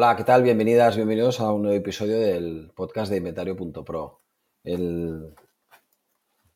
[0.00, 0.44] Hola, ¿qué tal?
[0.44, 4.20] Bienvenidas, bienvenidos a un nuevo episodio del podcast de Inventario.pro.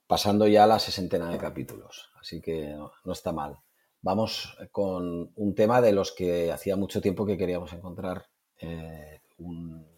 [0.06, 3.58] Pasando ya la sesentena de capítulos, así que no, está mal.
[4.00, 8.26] Vamos con un tema de los que hacía mucho tiempo que queríamos encontrar
[8.60, 9.88] eh, un,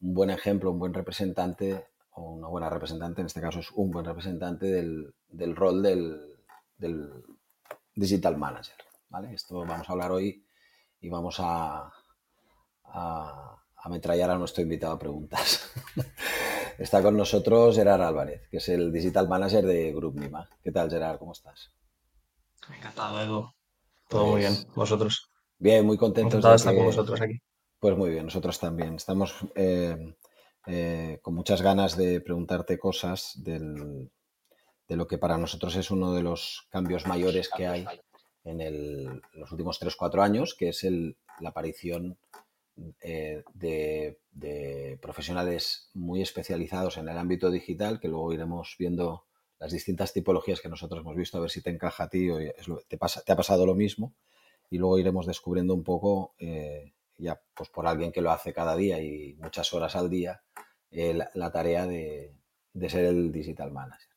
[0.00, 4.04] buen ejemplo, un buen representante, o una buena representante, en este caso es un buen
[4.04, 7.22] representante del, rol del,
[7.94, 8.74] Digital Manager.
[9.32, 10.45] Esto vamos a hablar hoy
[11.00, 11.92] y vamos a,
[12.84, 15.72] a, ametrallar a nuestro invitado a preguntas.
[16.78, 20.48] Está con nosotros Gerard Álvarez, que es el Digital Manager de Group Nima.
[20.62, 21.18] ¿Qué tal, Gerard?
[21.18, 21.72] ¿Cómo estás?
[22.76, 23.50] Encantado, Edu.
[24.08, 24.54] Todo muy bien.
[24.74, 25.30] ¿Vosotros?
[25.58, 27.40] Bien, muy contentos Encantado de estar con vosotros aquí.
[27.78, 28.94] Pues muy bien, nosotros también.
[28.96, 29.96] Estamos eh,
[30.66, 34.10] eh, con muchas ganas de preguntarte cosas del,
[34.88, 37.86] de lo que para nosotros es uno de los cambios mayores que hay
[38.46, 40.84] en los últimos 3-4 años, que es
[41.40, 42.16] la aparición
[43.02, 49.24] eh, de, profesionales muy especializados en el ámbito digital, que luego iremos viendo
[49.58, 52.38] las distintas tipologías que nosotros hemos visto, a ver si te encaja a ti o
[52.88, 54.14] te, pasa, te ha pasado lo mismo,
[54.70, 58.76] y luego iremos descubriendo un poco, eh, ya pues por alguien que lo hace cada
[58.76, 60.42] día y muchas horas al día,
[60.90, 62.34] eh, la, tarea de,
[62.74, 64.10] de, ser el digital manager.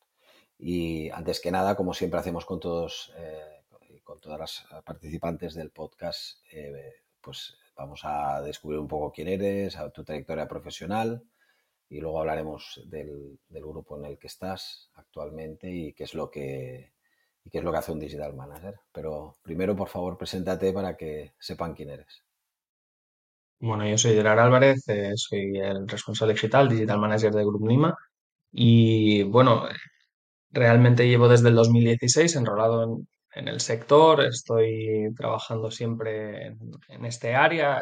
[0.58, 3.14] Y antes que nada, como siempre hacemos con todos
[4.10, 9.28] con todas las eh, participantes del podcast, eh, pues vamos a descubrir un poco quién
[9.28, 11.22] eres, tu trayectoria profesional
[11.88, 16.94] y luego hablaremos del, grupo en el que estás actualmente y qué es lo que
[17.52, 18.80] qué es lo que hace un digital manager.
[18.92, 22.23] Pero primero, por favor, preséntate para que sepan quién eres.
[23.60, 27.95] Bueno, yo soy Gerard Álvarez, eh, soy el responsable digital, digital manager de Grupo Lima.
[28.52, 29.66] Y bueno,
[30.52, 36.48] realmente llevo desde el 2016 enrolado en, en el sector, estoy trabajando siempre
[36.90, 37.82] en, este área.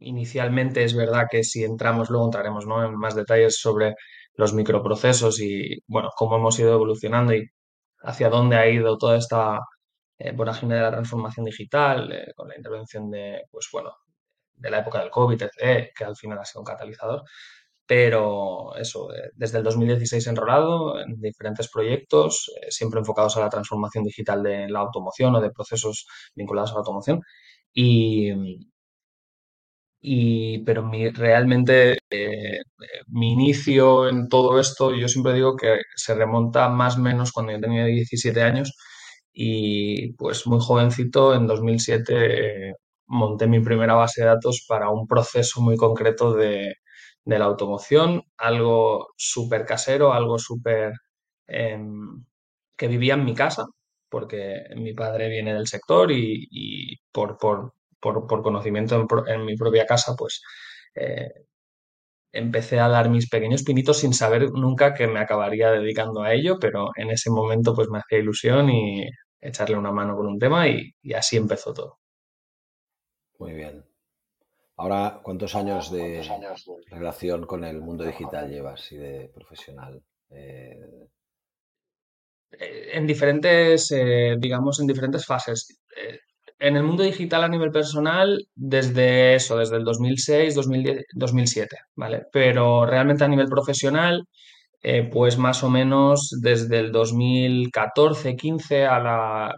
[0.00, 3.94] Inicialmente es verdad que si entramos, luego entraremos en más detalles sobre
[4.34, 7.48] los microprocesos y bueno, cómo hemos ido evolucionando y
[8.02, 9.60] hacia dónde ha ido toda esta
[10.18, 13.92] eh, vorágine de la transformación digital, eh, con la intervención de, pues bueno,
[14.54, 15.42] de la época del COVID,
[15.96, 17.22] que al final ha sido un catalizador.
[17.88, 23.48] Pero eso, eh, desde el 2016 enrolado en diferentes proyectos, eh, siempre enfocados a la
[23.50, 27.20] transformación digital de la automoción o de procesos vinculados a la automoción.
[27.72, 28.30] Y,
[30.00, 32.60] y pero mi, realmente eh,
[33.08, 37.52] mi inicio en todo esto, yo siempre digo que se remonta más o menos cuando
[37.52, 38.74] yo tenía 17 años
[39.32, 42.74] y pues muy jovencito, en 2007
[43.06, 46.74] monté mi primera base de datos para un proceso muy concreto de,
[47.28, 50.94] de la automoción, algo súper casero, algo súper
[51.46, 52.24] em,
[52.76, 53.66] que vivía en mi casa,
[54.08, 60.42] porque mi padre viene del sector y, por, por, conocimiento en, mi propia casa, pues
[60.94, 61.30] eh,
[62.32, 66.58] empecé a dar mis pequeños pinitos sin saber nunca que me acabaría dedicando a ello,
[66.60, 69.06] pero en ese momento pues me hacía ilusión y
[69.40, 71.98] echarle una mano con un tema y así empezó todo.
[73.38, 73.87] Muy bien.
[74.78, 76.22] Ahora, ¿cuántos años de,
[76.88, 80.00] relación con el mundo digital llevas y de profesional?
[80.30, 80.78] Eh,
[82.52, 85.80] eh, en diferentes, eh, digamos, en diferentes fases.
[86.60, 92.26] en el mundo digital a nivel personal, desde eso, desde el 2006, 2010, 2007, ¿vale?
[92.32, 94.26] Pero realmente a nivel profesional,
[95.12, 99.56] pues más o menos desde el 2014, 15 a la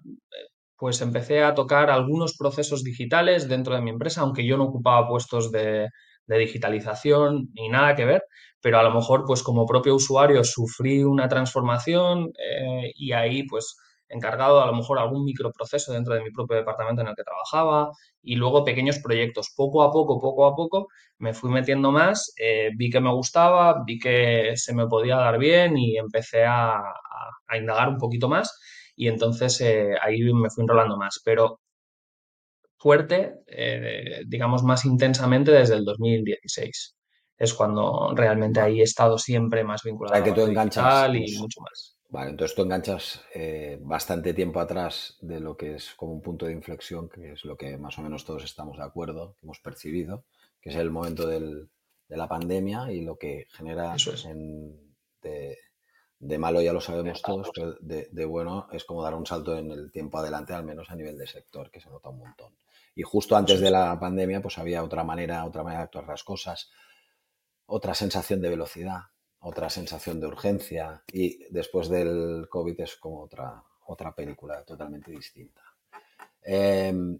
[0.80, 5.06] pues empecé a tocar algunos procesos digitales dentro de mi empresa, aunque yo no ocupaba
[5.06, 5.88] puestos de,
[6.26, 8.22] digitalización ni nada que ver,
[8.60, 13.76] pero a lo mejor pues como propio usuario sufrí una transformación eh, y ahí pues
[14.08, 17.90] encargado a lo mejor algún microproceso dentro de mi propio departamento en el que trabajaba
[18.22, 19.52] y luego pequeños proyectos.
[19.56, 20.86] Poco a poco, poco a poco
[21.18, 25.36] me fui metiendo más, eh, vi que me gustaba, vi que se me podía dar
[25.36, 26.76] bien y empecé a,
[27.48, 28.56] a indagar un poquito más
[29.00, 31.62] y entonces eh, ahí me fui enrolando más, pero
[32.76, 36.96] fuerte, eh, digamos más intensamente desde el 2016.
[37.38, 41.96] Es cuando realmente ahí he estado siempre más vinculado que tú enganchas, y mucho más.
[42.10, 46.44] Vale, entonces tú enganchas eh, bastante tiempo atrás de lo que es como un punto
[46.44, 49.60] de inflexión, que es lo que más o menos todos estamos de acuerdo, que hemos
[49.60, 50.26] percibido,
[50.60, 51.70] que es el momento del,
[52.06, 53.94] de la pandemia y lo que genera
[55.22, 55.56] de,
[56.20, 59.90] malo ya lo sabemos todos, pero de, bueno es como dar un salto en el
[59.90, 62.52] tiempo adelante, al menos a nivel de sector, que se nota un montón.
[62.94, 66.22] Y justo antes de la pandemia, pues había otra manera, otra manera de actuar las
[66.22, 66.70] cosas,
[67.66, 69.00] otra sensación de velocidad,
[69.40, 75.62] otra sensación de urgencia y después del COVID es como otra, otra película totalmente distinta.
[76.42, 77.18] Em,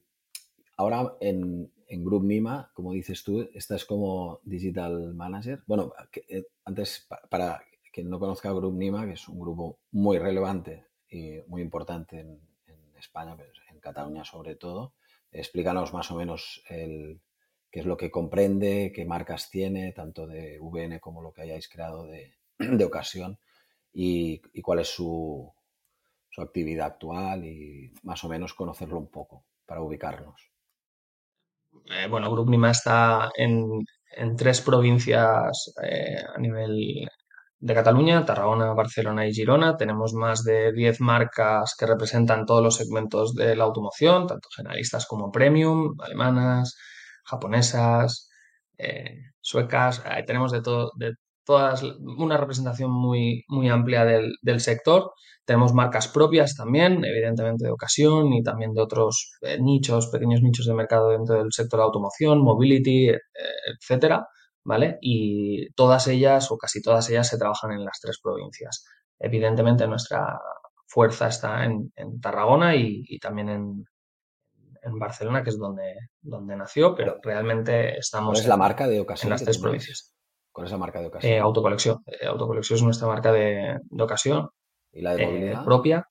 [0.77, 5.63] ahora en, en, Group Mima, como dices tú, estás como Digital Manager.
[5.67, 5.93] Bueno,
[6.29, 11.41] eh, antes, para quien no conozca Group Mima, que es un grupo muy relevante y
[11.47, 13.37] muy importante en, en España,
[13.71, 14.95] en Cataluña sobre todo,
[15.33, 20.99] explícanos más o menos qué es lo que comprende, qué marcas tiene, tanto de VN
[21.01, 22.35] como lo que hayáis creado de,
[22.85, 23.39] ocasión,
[23.93, 25.53] y, cuál es su,
[26.39, 30.51] actividad actual y más o menos conocerlo un poco para ubicarnos.
[31.85, 33.85] Eh, bueno, Grup Nima está en,
[34.39, 37.07] tres provincias eh, a nivel
[37.61, 39.77] de Cataluña, Tarragona, Barcelona y Girona.
[39.77, 45.07] Tenemos más de 10 marcas que representan todos los segmentos de la automoción, tanto generalistas
[45.07, 46.77] como premium, alemanas,
[47.25, 48.31] japonesas,
[48.79, 51.15] eh, suecas, tenemos de todo, de
[51.45, 55.13] todas, una representación muy, muy amplia del, sector.
[55.45, 60.67] Tenemos marcas propias también, evidentemente de ocasión y también de otros eh, nichos, pequeños nichos
[60.67, 63.19] de mercado dentro del sector de automoción, mobility, eh,
[63.79, 64.27] etcétera,
[64.65, 64.99] ¿vale?
[65.01, 68.85] Y todas ellas o casi todas ellas se trabajan en las tres provincias.
[69.19, 70.39] Evidentemente nuestra
[70.87, 73.85] fuerza está en, Tarragona y también en,
[74.83, 79.01] en Barcelona, que es donde, donde nació, pero realmente estamos ¿Cuál es la marca de
[79.01, 80.15] ocasión en las tres provincias.
[80.53, 81.33] ¿Cuál es la marca de ocasión?
[81.33, 82.03] Eh, autocolección.
[82.07, 84.49] Eh, autocolección es nuestra marca de, ocasión.
[84.93, 85.63] ¿Y la de movilidad?
[85.63, 86.09] Eh, propia.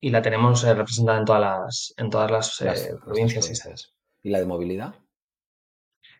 [0.00, 2.62] y la tenemos representada en todas las, en todas las,
[3.04, 3.94] provincias y sedes.
[4.22, 4.94] ¿Y la de movilidad?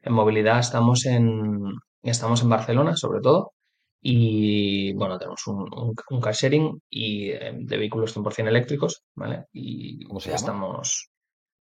[0.02, 1.60] En movilidad estamos en,
[2.02, 3.52] estamos en Barcelona, sobre todo.
[4.00, 9.46] Y bueno, tenemos un, un, car sharing y de vehículos 100% eléctricos, ¿vale?
[9.52, 10.36] Y ¿Cómo se llama?
[10.36, 11.10] estamos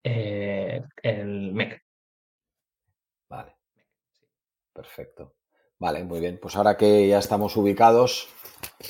[0.03, 1.83] eh, el MEC.
[3.29, 3.57] Vale.
[4.73, 5.35] Perfecto.
[5.79, 6.39] Vale, muy bien.
[6.41, 8.29] Pues ahora que ya estamos ubicados,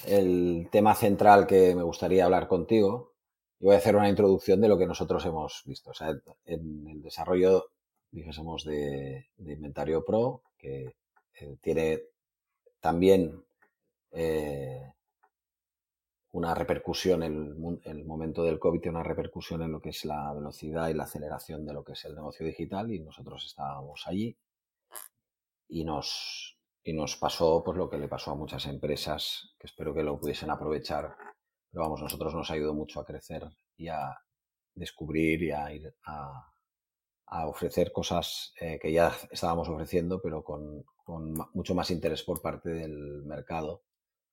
[0.06, 3.14] el tema central que me gustaría hablar contigo,
[3.60, 5.90] voy a hacer una introducción de lo que nosotros hemos visto.
[5.90, 6.10] O sea,
[6.44, 7.70] en el desarrollo,
[8.12, 10.94] dijésemos, de, Inventario Pro, que
[11.34, 12.02] eh, tiene
[12.80, 13.42] también
[14.12, 14.92] eh,
[16.32, 20.32] una repercusión, el, el, momento del COVID tiene una repercusión en lo que es la
[20.32, 24.36] velocidad y la aceleración de lo que es el negocio digital y nosotros estábamos allí
[25.68, 29.94] y nos, y nos pasó pues lo que le pasó a muchas empresas que espero
[29.94, 31.16] que lo pudiesen aprovechar.
[31.70, 34.18] Pero vamos, nosotros nos ayudado mucho a crecer y a
[34.74, 36.51] descubrir y a ir a,
[37.32, 40.84] a ofrecer cosas eh, que ya estábamos ofreciendo, pero con,
[41.54, 43.82] mucho más interés por parte del mercado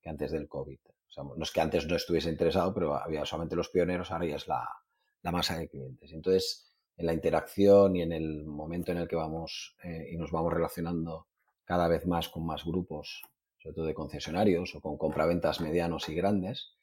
[0.01, 0.80] que antes del COVID
[1.18, 4.48] no es que antes no estuviese interesado, pero había solamente los pioneros, ahora ya es
[4.48, 4.69] la,
[5.24, 6.13] masa de clientes.
[6.13, 10.31] Entonces, en la interacción y en el momento en el que vamos eh, y nos
[10.31, 11.28] vamos relacionando
[11.66, 13.24] cada vez más con más grupos,
[13.57, 16.75] sobre todo de concesionarios o con compraventas medianos y grandes,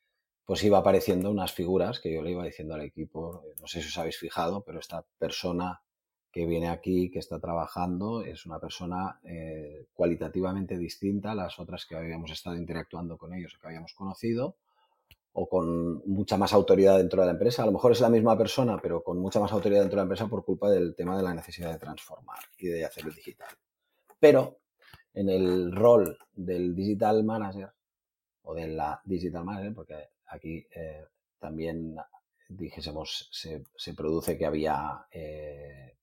[0.45, 3.89] pues iba apareciendo unas figuras que yo le iba diciendo al equipo, no sé si
[3.89, 5.81] os habéis fijado, pero esta persona
[6.37, 11.87] que viene aquí, que está trabajando, es una persona eh, cualitativamente distinta a las otras
[11.87, 14.59] que habíamos estado interactuando con ellos o que habíamos conocido,
[15.33, 17.63] o con mucha más autoridad dentro de la empresa.
[17.63, 20.03] A lo mejor es la misma persona, pero con mucha más autoridad dentro de la
[20.03, 23.57] empresa por culpa del tema de la necesidad de transformar y de hacerlo digital.
[24.21, 24.59] Pero
[25.15, 27.71] en el rol del digital manager
[28.43, 31.07] o de la digital manager, porque aquí eh,
[31.39, 31.97] también
[32.47, 35.96] dijésemos se, se, produce que había eh,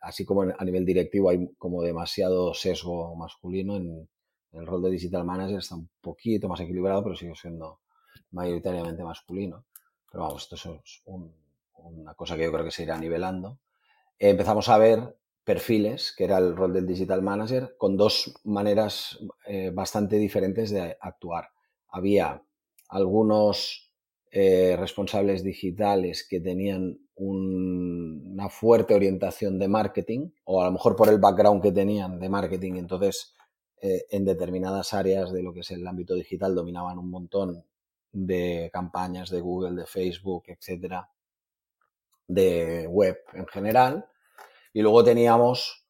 [0.00, 4.08] así como a nivel directivo hay como demasiado sesgo masculino, en,
[4.52, 7.80] el rol de digital manager está un poquito más equilibrado, pero sigue siendo
[8.32, 9.64] mayoritariamente masculino.
[10.10, 11.02] Pero vamos, esto es
[11.76, 13.60] una cosa que yo creo que se irá nivelando.
[14.18, 19.70] empezamos a ver perfiles, que era el rol del digital manager, con dos maneras eh,
[19.72, 21.50] bastante diferentes de actuar.
[21.88, 22.42] Había
[22.88, 23.89] algunos
[24.32, 31.08] eh, responsables digitales que tenían una fuerte orientación de marketing, o a lo mejor por
[31.08, 33.34] el background que tenían de marketing, entonces
[33.82, 37.64] eh, en determinadas áreas de lo que es el ámbito digital dominaban un montón
[38.12, 41.10] de campañas de Google, de Facebook, etcétera,
[42.28, 44.06] de web en general.
[44.72, 45.86] Y luego teníamos,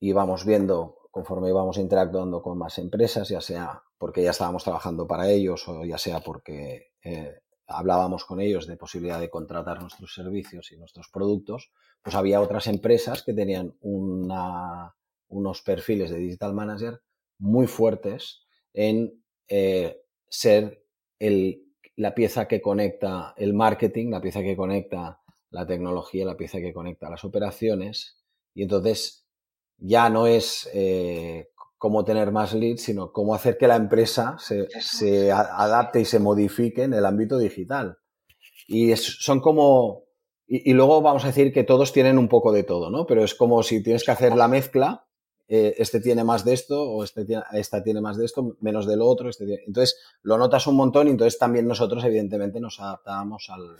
[0.00, 5.28] íbamos viendo conforme íbamos interactuando con más empresas, ya sea porque ya estábamos trabajando para
[5.28, 10.72] ellos o ya sea porque eh, hablábamos con ellos de posibilidad de contratar nuestros servicios
[10.72, 11.70] y nuestros productos,
[12.02, 17.02] pues había otras empresas que tenían unos perfiles de digital manager
[17.38, 20.00] muy fuertes en eh,
[20.30, 20.82] ser
[21.96, 26.72] la pieza que conecta el marketing, la pieza que conecta la tecnología, la pieza que
[26.72, 28.18] conecta las operaciones.
[28.54, 29.21] Y entonces
[29.82, 35.32] ya no es eh, cómo tener más leads, sino cómo hacer que la empresa se,
[35.32, 37.98] adapte y se modifique en el ámbito digital.
[38.68, 40.04] Y son como,
[40.46, 43.04] y, luego vamos a decir que todos tienen un poco de todo, ¿no?
[43.06, 45.06] Pero es como si tienes que hacer la mezcla,
[45.48, 48.96] eh, este tiene más de esto, o este esta tiene más de esto, menos de
[48.96, 49.28] lo otro.
[49.28, 53.76] Este entonces lo notas un montón y entonces también nosotros evidentemente nos adaptábamos al,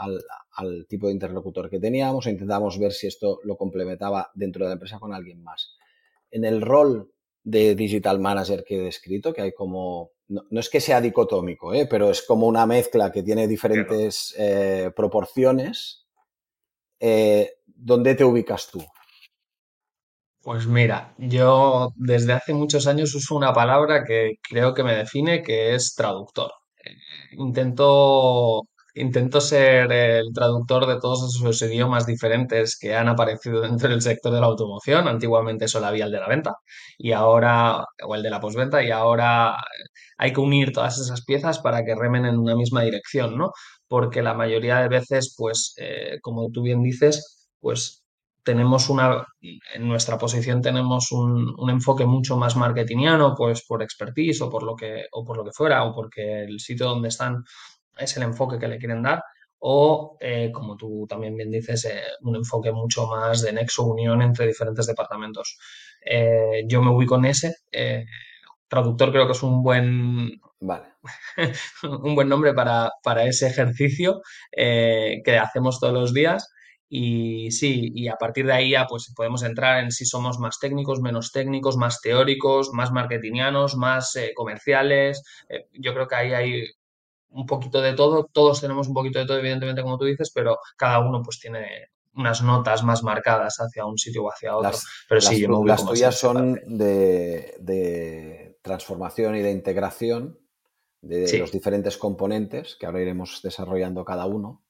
[0.00, 4.70] al, tipo de interlocutor que teníamos e intentamos ver si esto lo complementaba dentro de
[4.70, 5.76] la empresa con alguien más.
[6.30, 10.80] En el rol de digital manager que he descrito, que hay como, no, es que
[10.80, 11.86] sea dicotómico, ¿eh?
[11.88, 16.06] pero es como una mezcla que tiene diferentes eh, proporciones.
[16.98, 18.84] Eh, ¿Dónde te ubicas tú?
[20.42, 25.42] Pues mira, yo desde hace muchos años uso una palabra que creo que me define,
[25.42, 26.50] que es traductor.
[27.32, 28.66] intento
[29.00, 34.32] Intento ser el traductor de todos esos idiomas diferentes que han aparecido dentro del sector
[34.32, 35.08] de la automoción.
[35.08, 36.54] Antiguamente solo había el de la venta
[36.98, 39.56] y ahora, o el de la postventa, y ahora
[40.18, 43.52] hay que unir todas esas piezas para que remen en una misma dirección, ¿no?
[43.88, 48.04] Porque la mayoría de veces, pues, eh, como tú bien dices, pues
[48.42, 49.24] tenemos una,
[49.74, 54.62] en nuestra posición tenemos un, un, enfoque mucho más marketingiano, pues por expertise o por
[54.62, 57.44] lo que, o por lo que fuera, o porque el sitio donde están
[57.98, 59.22] es el enfoque que le quieren dar,
[59.60, 64.22] o, eh, como tú también bien dices, eh, un enfoque mucho más de nexo, unión
[64.22, 65.58] entre diferentes departamentos.
[66.04, 67.54] Eh, yo me ubico en ese.
[68.68, 70.86] traductor creo que es un buen, vale.
[71.82, 76.50] un buen nombre para, para ese ejercicio que hacemos todos los días.
[76.88, 80.58] Y sí, y a partir de ahí ya pues podemos entrar en si somos más
[80.58, 85.22] técnicos, menos técnicos, más teóricos, más marketingianos, más comerciales.
[85.72, 86.64] yo creo que ahí hay
[87.30, 90.58] un poquito de todo, todos tenemos un poquito de todo, evidentemente, como tú dices, pero
[90.76, 94.70] cada uno pues tiene unas notas más marcadas hacia un sitio o hacia otro.
[94.70, 100.38] Las, pero sí, las, tuyas son de, transformación y de integración
[101.00, 104.64] de los diferentes componentes que ahora iremos desarrollando cada uno.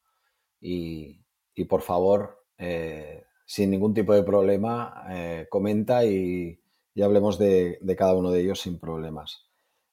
[0.60, 1.24] Y,
[1.68, 6.60] por favor, eh, sin ningún tipo de problema, eh, comenta y,
[6.94, 9.46] y hablemos de, cada uno de ellos sin problemas.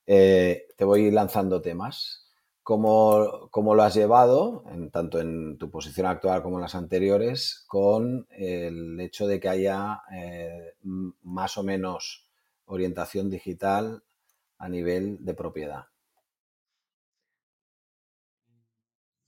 [0.06, 2.27] Eh, te voy lanzando temas.
[2.68, 9.00] ¿Cómo, lo has llevado, tanto en tu posición actual como en las anteriores, con el
[9.00, 12.28] hecho de que haya eh, más o menos
[12.66, 14.04] orientación digital
[14.58, 15.86] a nivel de propiedad?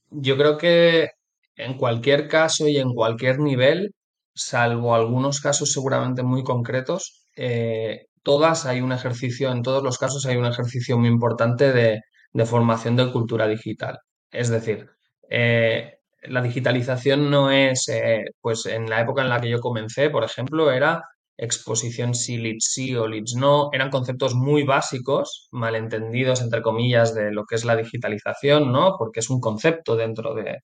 [0.10, 1.08] Yo creo que
[1.56, 3.96] en cualquier caso y en cualquier nivel,
[4.36, 10.26] salvo algunos casos seguramente muy concretos, eh, todas hay un ejercicio, en todos los casos
[10.26, 12.02] hay un ejercicio muy importante de
[12.34, 14.00] de formación de cultura digital.
[14.32, 14.90] Es decir,
[15.30, 20.10] eh, la digitalización no es, eh, pues en la época en la que yo comencé,
[20.10, 21.04] por ejemplo, era
[21.38, 27.32] exposición sí, leads sí o leads no, eran conceptos muy básicos, malentendidos, entre comillas, de
[27.32, 28.96] lo que es la digitalización, ¿no?
[28.98, 30.60] Porque es un concepto dentro de,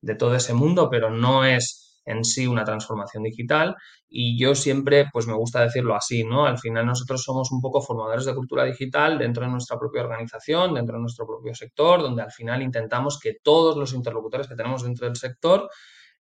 [0.00, 3.76] de todo ese mundo, pero no es en sí una transformación digital
[4.08, 6.46] y yo siempre, pues me gusta decirlo así, ¿no?
[6.46, 10.74] Al final nosotros somos un poco formadores de cultura digital dentro de nuestra propia organización,
[10.74, 14.82] dentro de nuestro propio sector, donde al final intentamos que todos los interlocutores que tenemos
[14.82, 15.68] dentro del sector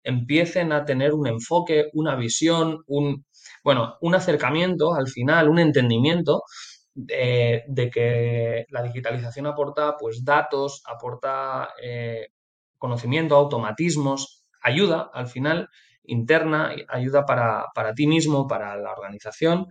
[0.02, 3.24] empiecen a tener un enfoque, una visión, un,
[3.64, 6.42] bueno, un acercamiento al final, un entendimiento
[6.94, 12.28] de, que la digitalización aporta pues datos, aporta eh,
[12.76, 15.68] conocimiento, automatismos, ayuda al final
[16.04, 19.66] interna, ayuda para, ti mismo, para la organización,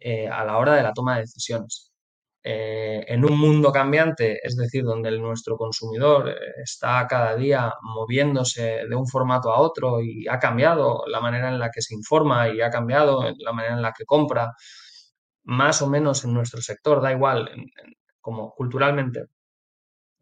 [0.00, 1.92] eh, a la hora de la toma de decisiones.
[2.44, 8.86] Eh, en un mundo cambiante, es decir, donde nuestro consumidor eh, está cada día moviéndose
[8.88, 12.48] de un formato a otro y ha cambiado la manera en la que se informa
[12.48, 14.54] y ha cambiado la manera en la que compra,
[15.44, 17.50] más o menos en nuestro sector, da igual,
[18.20, 19.26] como culturalmente,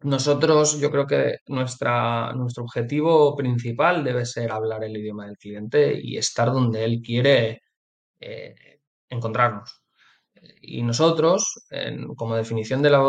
[0.03, 5.99] nosotros, yo creo que nuestra, nuestro objetivo principal debe ser hablar el idioma del cliente
[6.01, 7.61] y estar donde él quiere
[8.19, 8.55] eh,
[9.09, 9.81] encontrarnos.
[10.61, 11.65] Y nosotros,
[12.15, 12.99] como definición de la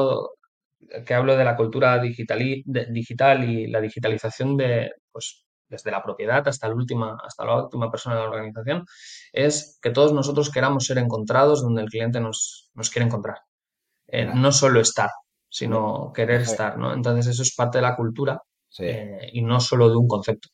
[1.06, 6.02] que hablo de la cultura digital y, digital y la digitalización de, pues, desde la
[6.02, 8.84] propiedad hasta la última, hasta la última persona de la organización,
[9.32, 13.38] es que todos nosotros queramos ser encontrados donde el cliente nos, nos quiere encontrar.
[14.08, 15.08] Eh, no solo estar,
[15.52, 16.94] sino querer estar, ¿no?
[16.94, 18.42] Entonces eso es parte de la cultura
[18.78, 20.48] eh, y no solo de un concepto.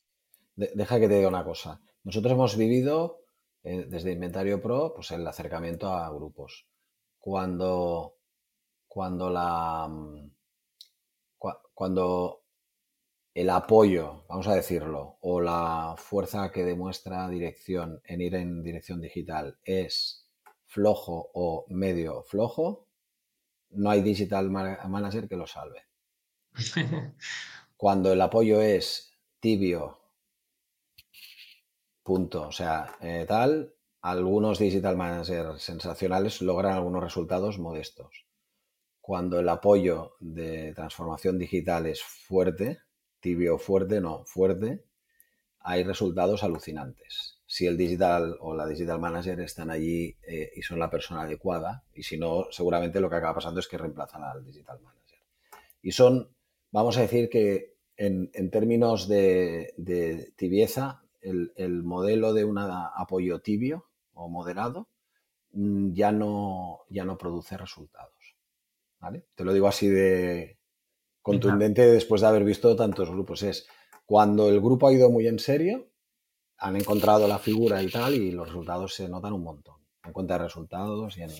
[0.55, 1.79] deja que te diga una cosa.
[2.03, 3.21] Nosotros hemos vivido
[3.63, 6.67] eh, desde Inventario Pro pues el acercamiento a grupos.
[7.17, 8.15] Cuando,
[8.89, 10.31] cuando la mm,
[11.73, 12.43] cuando
[13.33, 18.99] el apoyo, vamos a decirlo, o la fuerza que demuestra dirección en ir en dirección
[18.99, 20.27] digital es
[20.65, 22.88] flojo o medio flojo,
[23.71, 25.83] no hay digital manager que lo salve.
[27.77, 29.99] Cuando el apoyo es tibio,
[32.03, 38.25] punto, o sea, eh, tal, algunos digital managers sensacionales logran algunos resultados modestos.
[39.01, 42.79] Cuando el apoyo de transformación digital es fuerte,
[43.19, 44.85] tibio fuerte, no, fuerte,
[45.59, 47.38] hay resultados alucinantes.
[47.51, 51.83] Si el digital o la digital manager están allí eh, y son la persona adecuada,
[51.95, 55.17] y si no, seguramente lo que acaba pasando es que reemplazan al digital manager.
[55.81, 56.29] Y son,
[56.69, 59.73] vamos a decir que en, términos de,
[60.35, 64.87] tibieza, el, modelo de un apoyo tibio o moderado
[65.53, 68.35] mm, ya no, ya no produce resultados.
[69.33, 70.59] Te lo digo así de,
[71.23, 73.41] contundente después de haber visto tantos grupos.
[73.41, 73.67] Es
[74.05, 75.87] cuando el grupo ha ido muy en serio,
[76.59, 79.75] han encontrado la figura y tal, y los resultados se notan un montón.
[80.03, 81.31] En cuenta de resultados y en,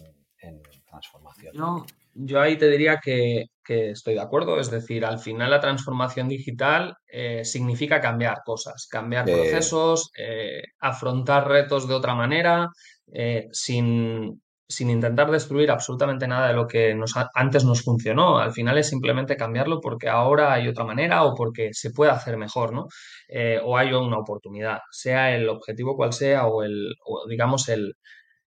[0.89, 1.53] transformación.
[1.55, 4.59] No, yo ahí te diría que, estoy de acuerdo.
[4.59, 11.47] Es decir, al final la transformación digital eh, significa cambiar cosas, cambiar procesos, eh, afrontar
[11.47, 12.69] retos de otra manera,
[13.11, 18.37] eh, sin, sin intentar destruir absolutamente nada de lo que nos, antes nos funcionó.
[18.37, 22.37] Al final es simplemente cambiarlo porque ahora hay otra manera o porque se puede hacer
[22.37, 22.87] mejor, ¿no?
[23.27, 26.93] Eh, o hay una oportunidad, sea el objetivo cual sea o el,
[27.27, 27.95] digamos, el,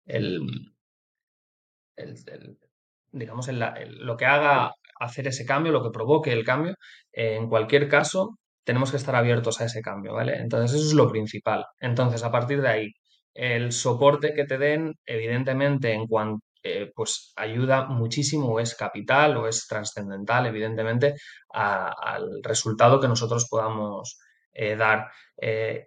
[0.06, 0.40] el,
[3.12, 6.74] digamos, lo que haga hacer ese cambio, lo que provoque el cambio.
[7.12, 10.36] Eh, en cualquier caso, tenemos que estar abiertos a ese cambio, ¿vale?
[10.36, 11.64] Entonces, eso es lo principal.
[11.80, 12.92] Entonces, a partir de ahí,
[13.38, 19.36] el soporte que te den, evidentemente, en cuanto eh, pues ayuda muchísimo o es capital
[19.36, 21.14] o es trascendental, evidentemente,
[21.50, 24.18] al resultado que nosotros podamos
[24.52, 25.06] eh, dar.
[25.40, 25.86] Eh,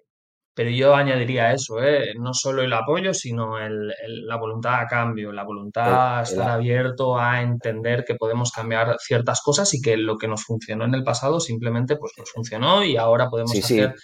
[0.53, 1.77] pero yo añadiría eso,
[2.19, 7.41] no solo el apoyo, sino la voluntad a cambio, la voluntad a estar abierto a
[7.41, 11.39] entender que podemos cambiar ciertas cosas y que lo que nos funcionó en el pasado
[11.39, 13.95] simplemente pues nos funcionó y ahora podemos hacer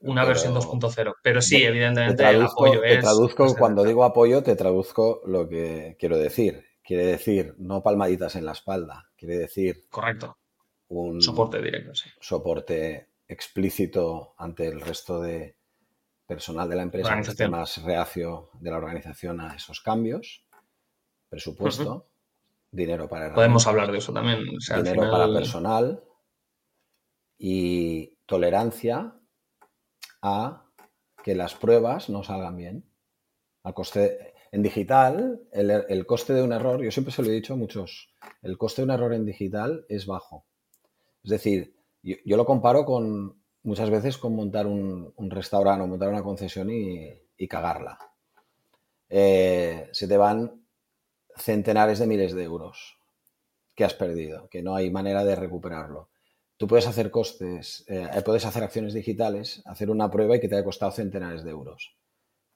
[0.00, 1.14] una versión 2.0.
[1.22, 2.96] Pero sí, evidentemente el apoyo es.
[2.96, 6.64] Te traduzco, cuando digo apoyo, te traduzco lo que quiero decir.
[6.82, 9.84] Quiere decir no palmaditas en la espalda, quiere decir.
[9.90, 10.36] Correcto.
[10.88, 12.10] Un soporte directo, sí.
[12.20, 15.56] Soporte explícito ante el resto de
[16.26, 20.44] personal de la empresa que esté más reacio de la organización a esos cambios.
[21.28, 22.08] Presupuesto,
[22.72, 23.34] dinero para.
[23.34, 24.44] Podemos hablar de eso también.
[24.82, 26.02] dinero para personal
[27.38, 29.19] y tolerancia
[30.22, 30.64] a
[31.22, 32.84] que las pruebas no salgan bien.
[33.74, 37.56] coste, en digital, el, coste de un error, yo siempre se lo he dicho a
[37.56, 40.44] muchos, el coste de un error en digital es bajo.
[41.22, 46.22] Es decir, yo, lo comparo con muchas veces con montar un, restaurante o montar una
[46.22, 47.98] concesión y, cagarla.
[49.08, 50.62] Eh, se te van
[51.36, 52.98] centenares de miles de euros
[53.74, 56.10] que has perdido, que no hay manera de recuperarlo
[56.60, 60.56] tú puedes hacer costes, eh, puedes hacer acciones digitales, hacer una prueba y que te
[60.56, 61.96] haya costado centenares de euros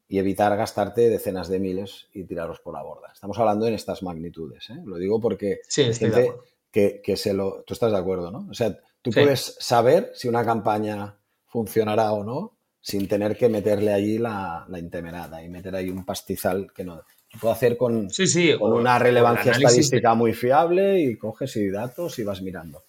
[0.07, 3.09] y evitar gastarte decenas de miles y tirarlos por la borda.
[3.15, 4.69] Estamos hablando en estas magnitudes.
[4.69, 4.83] ¿eh?
[4.85, 6.33] Lo digo porque sí, gente
[6.71, 7.63] que, que, se lo...
[7.63, 8.47] Tú estás de acuerdo, ¿no?
[8.51, 13.95] O sea, tú puedes saber si una campaña funcionará o no sin tener que meterle
[13.95, 17.01] allí la, la intemerada y meter ahí un pastizal que no...
[17.41, 18.11] Puedo hacer con,
[18.59, 22.85] con una relevancia estadística muy fiable y coges y datos y vas mirando.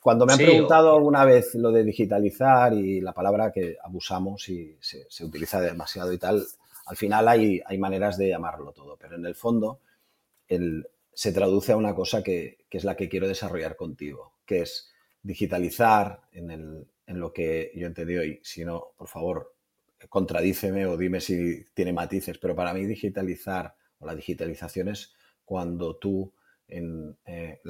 [0.00, 4.76] Cuando me han preguntado alguna vez lo de digitalizar y la palabra que abusamos y
[4.80, 6.44] se, utiliza demasiado y tal,
[6.86, 9.80] al final hay, hay, maneras de llamarlo todo, pero en el fondo
[11.12, 16.22] se traduce a una cosa que, es la que quiero desarrollar contigo, que es digitalizar
[16.32, 18.40] en, lo que yo entendí hoy.
[18.42, 19.54] Si no, por favor,
[20.08, 25.12] contradíceme o dime si tiene matices, pero para mí digitalizar o la digitalización es
[25.44, 26.32] cuando tú
[26.68, 27.60] eh,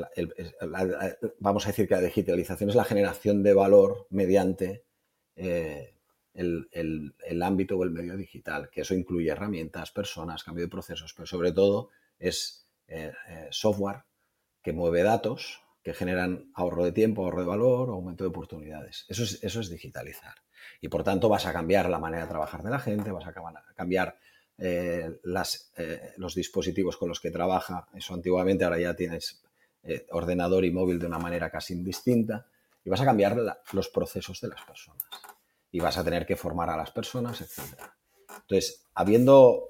[1.39, 4.85] vamos a decir que la digitalización es la generación de valor mediante
[5.37, 5.95] eh,
[6.35, 11.27] el, ámbito o el medio digital, que eso incluye herramientas, personas, cambio de procesos, pero
[11.27, 13.13] sobre todo es eh,
[13.51, 14.05] software
[14.63, 19.07] que mueve datos, que generan ahorro de tiempo, ahorro de valor, aumento de oportunidades.
[19.09, 20.35] Eso es, eso es digitalizar.
[20.81, 23.35] Y por tanto vas a cambiar la manera de trabajar de la gente, vas a
[23.75, 24.19] cambiar
[24.61, 27.87] eh, las, eh, los dispositivos con los que trabaja.
[27.95, 29.41] Eso antiguamente, ahora ya tienes
[29.85, 32.47] eh, ordenador y móvil de una manera casi indistinta.
[32.85, 33.37] Y vas a cambiar
[33.73, 35.05] los procesos de las personas.
[35.71, 37.81] Y vas a tener que formar a las personas, etc.
[38.43, 39.65] Entonces, habiendo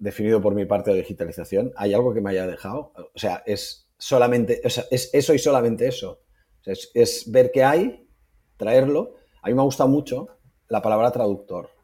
[0.00, 2.92] definido por mi parte de digitalización, ¿hay algo que me haya dejado?
[3.14, 6.20] O sea, es solamente, o sea, es eso y solamente eso.
[6.64, 8.08] es, es ver qué hay,
[8.56, 9.14] traerlo.
[9.42, 10.26] A mí me gusta mucho
[10.68, 11.75] la palabra traductor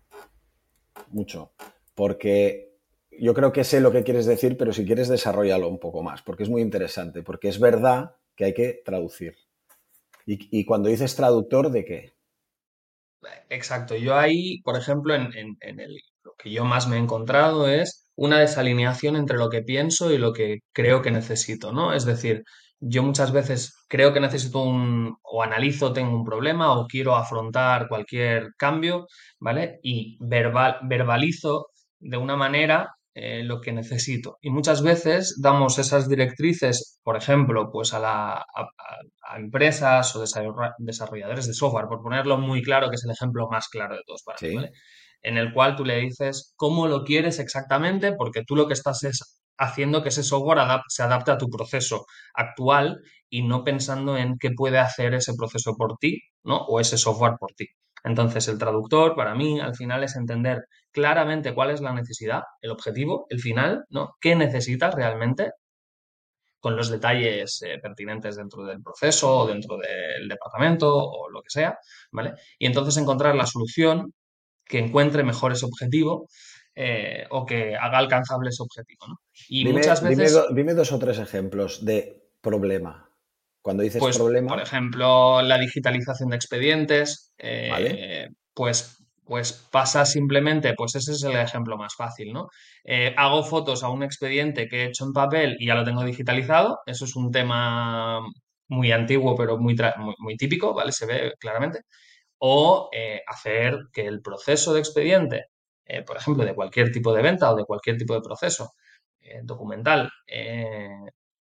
[1.12, 1.52] mucho,
[1.94, 2.72] porque
[3.10, 6.22] yo creo que sé lo que quieres decir, pero si quieres desarrollarlo un poco más,
[6.22, 9.36] porque es muy interesante, porque es verdad que hay que traducir.
[10.24, 12.12] Y, cuando dices traductor, ¿de qué?
[13.50, 13.96] Exacto.
[13.96, 18.38] Yo ahí, por ejemplo, en, el, lo que yo más me he encontrado es una
[18.38, 21.92] desalineación entre lo que pienso y lo que creo que necesito, ¿no?
[21.92, 22.44] Es decir,
[22.84, 27.86] yo muchas veces creo que necesito un, o analizo, tengo un problema o quiero afrontar
[27.88, 29.06] cualquier cambio,
[29.38, 29.78] ¿vale?
[29.84, 31.68] Y verbal, verbalizo
[32.00, 34.38] de una manera eh, lo que necesito.
[34.40, 40.24] Y muchas veces damos esas directrices, por ejemplo, pues a, la, a, empresas o
[40.78, 44.24] desarrolladores de software, por ponerlo muy claro, que es el ejemplo más claro de todos
[44.24, 44.72] para mí, ¿vale?
[45.22, 49.04] En el cual tú le dices cómo lo quieres exactamente, porque tú lo que estás
[49.04, 54.38] es haciendo que ese software se adapte a tu proceso actual y no pensando en
[54.38, 56.58] qué puede hacer ese proceso por ti, ¿no?
[56.58, 57.68] O ese software por ti.
[58.04, 62.70] Entonces, el traductor, para mí, al final es entender claramente cuál es la necesidad, el
[62.72, 64.16] objetivo, el final, ¿no?
[64.20, 65.52] ¿Qué necesitas realmente?
[66.62, 71.50] con los detalles eh, pertinentes dentro del proceso o dentro del departamento o lo que
[71.50, 71.76] sea,
[72.12, 72.34] ¿vale?
[72.56, 74.14] Y entonces encontrar la solución
[74.64, 76.28] que encuentre mejor ese objetivo
[76.74, 79.06] eh, o que haga alcanzable ese objetivo.
[79.08, 79.16] ¿no?
[79.48, 80.38] Y muchas veces.
[80.54, 83.10] Dime, dos o tres ejemplos de problema.
[83.60, 84.48] Cuando dices pues, problema.
[84.48, 87.34] Por ejemplo, la digitalización de expedientes.
[87.38, 92.48] Eh, pues, pues pasa simplemente, pues ese es el ejemplo más fácil, ¿no?
[92.84, 96.04] Eh, hago fotos a un expediente que he hecho en papel y ya lo tengo
[96.04, 96.80] digitalizado.
[96.86, 98.20] Eso es un tema
[98.68, 99.76] muy antiguo, pero muy,
[100.18, 100.92] muy, típico, ¿vale?
[100.92, 101.82] Se ve claramente.
[102.38, 102.90] O
[103.26, 105.51] hacer que el proceso de expediente
[105.92, 108.72] eh, por ejemplo, de cualquier tipo de venta o de cualquier tipo de proceso
[109.20, 110.88] eh, documental, eh,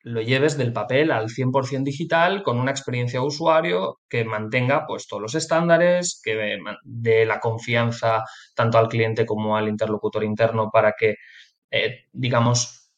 [0.03, 5.05] lo lleves del papel al 100% digital con una experiencia de usuario que mantenga pues,
[5.05, 8.23] todos los estándares, que dé la confianza
[8.55, 11.15] tanto al cliente como al interlocutor interno para que,
[12.13, 12.89] digamos,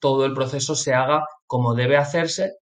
[0.00, 2.56] todo el proceso se haga como debe hacerse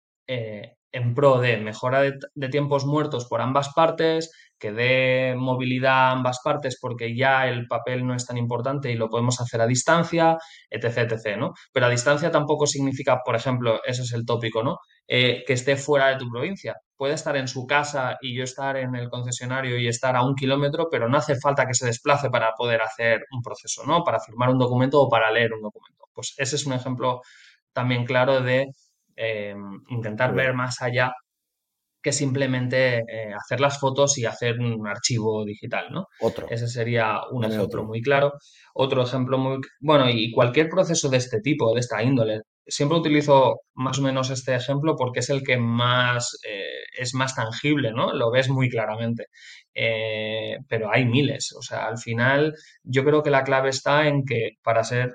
[0.91, 6.39] en pro de mejora de, tiempos muertos por ambas partes, que dé movilidad a ambas
[6.43, 10.37] partes porque ya el papel no es tan importante y lo podemos hacer a distancia,
[10.69, 11.53] etc, etc, ¿no?
[11.73, 14.77] Pero a distancia tampoco significa, por ejemplo, eso es el tópico, ¿no?
[15.07, 16.75] Eh, que esté fuera de tu provincia.
[16.95, 20.35] Puede estar en su casa y yo estar en el concesionario y estar a un
[20.35, 24.03] kilómetro, pero no hace falta que se desplace para poder hacer un proceso, ¿no?
[24.03, 26.05] Para firmar un documento o para leer un documento.
[26.13, 27.21] Pues ese es un ejemplo
[27.73, 28.67] también claro de
[29.15, 29.55] eh,
[29.89, 31.11] intentar ver más allá
[32.01, 36.07] que simplemente eh, hacer las fotos y hacer un archivo digital, ¿no?
[36.19, 36.47] Otro.
[36.49, 38.33] Ese sería un ejemplo muy claro.
[38.73, 39.59] Otro ejemplo muy...
[39.79, 44.29] Bueno, y cualquier proceso de este tipo, de esta índole, siempre utilizo más o menos
[44.31, 48.13] este ejemplo porque es el que más eh, es más tangible, ¿no?
[48.13, 49.27] Lo ves muy claramente.
[49.73, 51.53] Eh, pero hay miles.
[51.57, 55.11] O sea, al final yo creo que la clave está en que para ser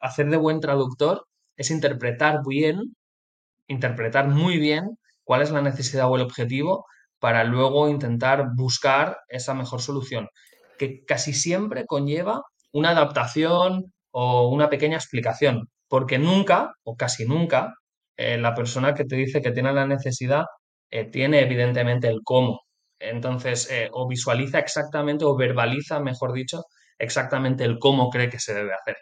[0.00, 1.27] hacer de buen traductor
[1.58, 2.96] es interpretar bien,
[3.68, 6.86] interpretar muy bien cuál es la necesidad o el objetivo
[7.18, 10.28] para luego intentar buscar esa mejor solución,
[10.78, 12.42] que casi siempre conlleva
[12.72, 17.74] una adaptación o una pequeña explicación, porque nunca o casi nunca
[18.16, 20.44] eh, la persona que te dice que tiene la necesidad
[20.90, 22.60] eh, tiene evidentemente el cómo.
[22.98, 26.64] Entonces, eh, o visualiza exactamente o verbaliza, mejor dicho,
[26.98, 28.96] exactamente el cómo cree que se debe hacer.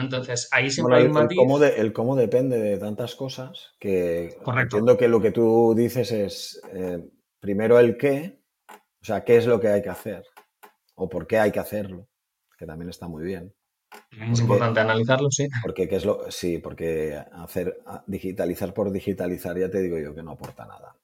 [0.00, 1.38] Entonces, ahí siempre hay un matiz.
[1.76, 7.04] El cómo, depende de tantas cosas que entiendo que lo que tú dices es eh,
[7.40, 10.24] primero el qué, o sea, qué es lo que hay que hacer
[10.94, 12.08] o por qué hay que hacerlo,
[12.56, 13.54] que también está muy bien.
[14.10, 15.48] Es importante analizarlo, sí.
[15.62, 20.22] Porque qué es lo, sí, porque hacer digitalizar por digitalizar ya te digo yo que
[20.22, 20.96] no aporta nada.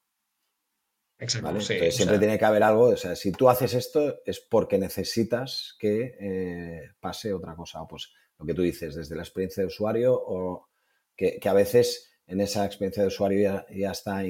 [1.20, 1.61] Exacto.
[1.61, 6.14] siempre tiene que haber algo, o sea, si tú haces esto es porque necesitas que
[6.20, 7.85] eh, pase otra cosa.
[7.88, 10.68] Pues lo que tú dices, desde la experiencia de usuario o
[11.16, 14.22] que, a veces en esa experiencia de usuario ya, está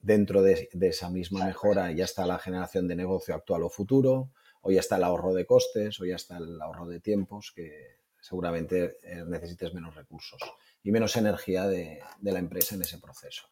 [0.00, 4.30] dentro de, esa misma mejora, ya está la generación de negocio actual o futuro,
[4.62, 7.98] o ya está el ahorro de costes, o ya está el ahorro de tiempos, que
[8.20, 10.40] seguramente eh, necesites menos recursos
[10.82, 13.48] y menos energía de, la empresa en ese proceso.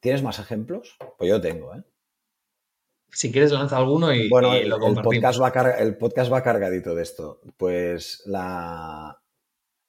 [0.00, 0.96] ¿Tienes más ejemplos?
[1.18, 1.84] Pues yo tengo, ¿eh?
[3.12, 4.70] Si quieres lanza alguno y, bueno, el,
[5.02, 7.40] podcast va el podcast va cargadito de esto.
[7.56, 9.20] Pues la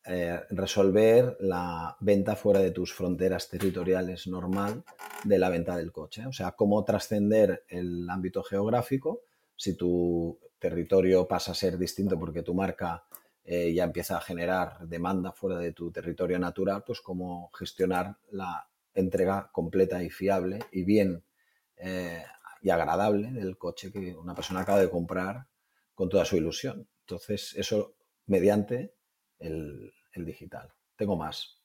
[0.03, 4.83] eh, resolver la venta fuera de tus fronteras territoriales normal
[5.23, 6.25] de la venta del coche.
[6.25, 9.21] O sea, cómo trascender el ámbito geográfico
[9.55, 13.03] si tu territorio pasa a ser distinto porque tu marca
[13.43, 18.67] eh, ya empieza a generar demanda fuera de tu territorio natural, pues cómo gestionar la
[18.95, 21.23] entrega completa y fiable y bien
[21.77, 22.23] eh,
[22.61, 25.47] y agradable del coche que una persona acaba de comprar
[25.93, 26.87] con toda su ilusión.
[27.01, 27.95] Entonces, eso
[28.27, 28.93] mediante
[29.39, 30.71] el, digital.
[30.95, 31.57] Tengo más.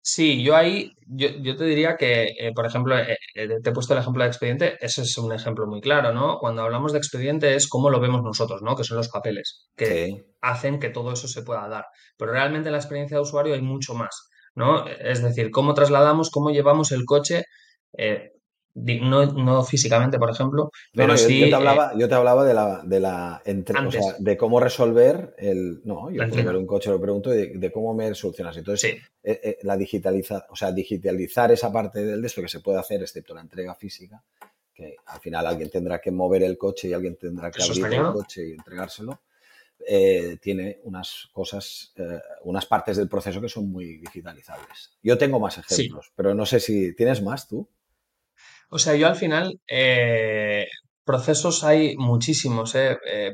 [0.00, 4.00] Sí, yo ahí, yo, te diría que, eh, por ejemplo, eh, te he puesto el
[4.00, 6.38] ejemplo de expediente, ese es un ejemplo muy claro, ¿no?
[6.40, 8.74] Cuando hablamos de expediente es cómo lo vemos nosotros, ¿no?
[8.74, 11.84] Que son los papeles que hacen que todo eso se pueda dar.
[12.16, 14.28] Pero realmente en la experiencia de usuario hay mucho más.
[14.54, 14.86] ¿no?
[14.86, 17.44] Es decir, cómo trasladamos, cómo llevamos el coche,
[18.74, 21.40] eh, no, físicamente, por ejemplo, pero yo, sí...
[21.40, 23.42] Yo te hablaba, eh, yo te hablaba de la, de la
[24.18, 25.80] de cómo resolver el...
[25.84, 28.56] No, yo ver un coche lo pregunto de, cómo me solucionas.
[28.56, 32.78] Entonces, eh, la digitaliza, o sea, digitalizar esa parte del de esto que se puede
[32.78, 34.22] hacer, excepto la entrega física,
[34.74, 38.12] que al final alguien tendrá que mover el coche y alguien tendrá que abrir el
[38.12, 39.20] coche y entregárselo.
[39.86, 44.92] Eh, tiene unas cosas, eh, unas partes del proceso que son muy digitalizables.
[45.02, 47.68] Yo tengo más ejemplos, pero no sé si tienes más tú.
[48.74, 50.66] O sea, yo al final, eh,
[51.04, 52.74] procesos hay muchísimos.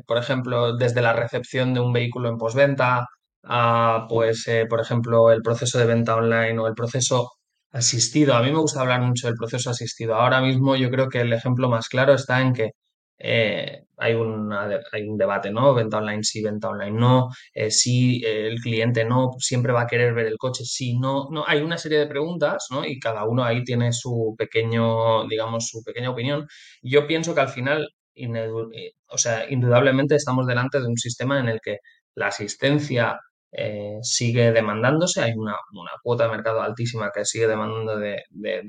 [0.05, 3.05] por ejemplo, desde la recepción de un vehículo en postventa
[3.43, 7.29] a, pues, por ejemplo, el proceso de venta online o el proceso
[7.71, 8.33] asistido.
[8.35, 10.15] A mí me gusta hablar mucho del proceso asistido.
[10.15, 12.71] Ahora mismo yo creo que el ejemplo más claro está en que
[13.19, 14.13] eh, hay,
[14.93, 15.73] hay un debate, ¿no?
[15.73, 19.87] Venta online sí, venta online no, eh, si eh, el cliente no, siempre va a
[19.87, 22.85] querer ver el coche, si no, no, hay una serie de preguntas, ¿no?
[22.85, 26.47] Y cada uno ahí tiene su pequeño, digamos, su pequeña opinión.
[26.81, 27.89] Yo pienso que al final,
[29.07, 31.77] o sea, indudablemente estamos delante de un sistema en el que
[32.15, 33.19] la asistencia
[33.51, 35.55] eh, sigue demandándose, hay una,
[36.03, 38.23] cuota de mercado altísima que sigue demandando de,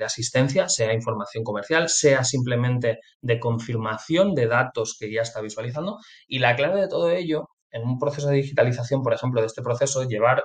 [0.05, 5.99] asistencia, sea información comercial, sea simplemente de confirmación de datos que ya está visualizando.
[6.27, 9.63] Y la clave de todo ello, en un proceso de digitalización, por ejemplo, de este
[9.63, 10.43] proceso, llevar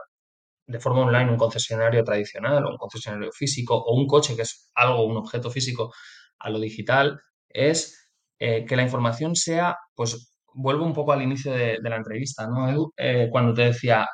[0.67, 4.69] de forma online un concesionario tradicional o un concesionario físico o un coche que es
[4.76, 5.93] algo, un objeto físico
[6.39, 7.19] a lo digital,
[7.50, 12.48] es eh, que la información sea, pues vuelvo un poco al inicio de, la entrevista,
[12.48, 12.91] ¿no?
[12.98, 14.08] Eh, cuando te decía,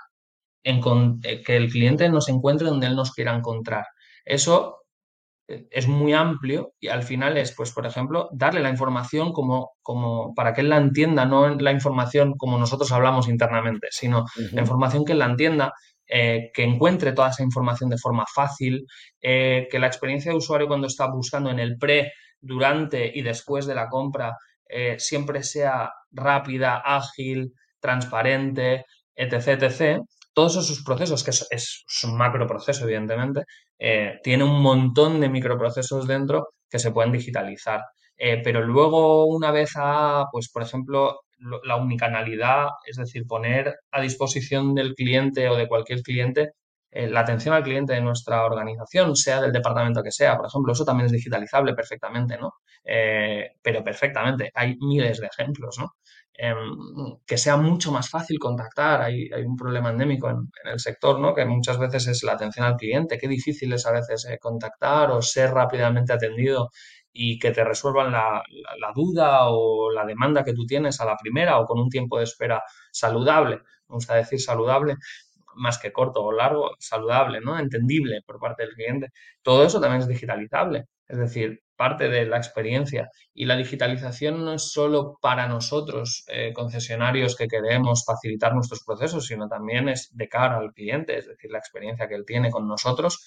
[0.63, 3.85] eh, que el cliente nos encuentre donde él nos quiera encontrar.
[4.23, 4.83] Eso
[5.47, 9.71] eh, es muy amplio y al final es, pues, por ejemplo, darle la información como,
[9.81, 14.61] como para que él la entienda, no la información como nosotros hablamos internamente, sino la
[14.61, 15.73] información que él la entienda,
[16.05, 18.85] eh, que encuentre toda esa información de forma fácil,
[19.19, 23.75] que la experiencia de usuario cuando está buscando en el pre, durante y después de
[23.75, 24.35] la compra
[24.97, 30.01] siempre sea rápida, ágil, transparente, etc., etc
[30.33, 33.43] todos esos procesos, que es, un macro proceso, evidentemente,
[33.79, 37.81] eh, tiene un montón de microprocesos dentro que se pueden digitalizar.
[38.17, 41.21] Eh, pero luego, una vez a, pues, por ejemplo,
[41.63, 46.51] la unicanalidad, es decir, poner a disposición del cliente o de cualquier cliente
[46.91, 50.83] la atención al cliente de nuestra organización, sea del departamento que sea, por ejemplo, eso
[50.85, 52.53] también es digitalizable perfectamente, ¿no?
[52.83, 55.93] pero perfectamente, hay miles de ejemplos, ¿no?
[56.43, 59.01] Em, que sea mucho más fácil contactar.
[59.01, 61.35] Hay, un problema endémico en, el sector, ¿no?
[61.35, 63.17] que muchas veces es la atención al cliente.
[63.19, 66.71] Qué difícil es a veces eh, contactar o ser rápidamente atendido
[67.13, 68.41] y que te resuelvan la,
[68.95, 72.23] duda o la demanda que tú tienes a la primera o con un tiempo de
[72.23, 73.57] espera saludable.
[73.89, 74.95] Me gusta decir saludable
[75.55, 77.57] más que corto o largo, saludable, ¿no?
[77.59, 79.09] Entendible por parte del cliente.
[79.41, 80.85] Todo eso también es digitalizable.
[81.07, 83.09] Es decir, parte de la experiencia.
[83.33, 89.25] Y la digitalización no es solo para nosotros, eh, concesionarios que queremos facilitar nuestros procesos,
[89.25, 92.67] sino también es de cara al cliente, es decir, la experiencia que él tiene con
[92.67, 93.25] nosotros.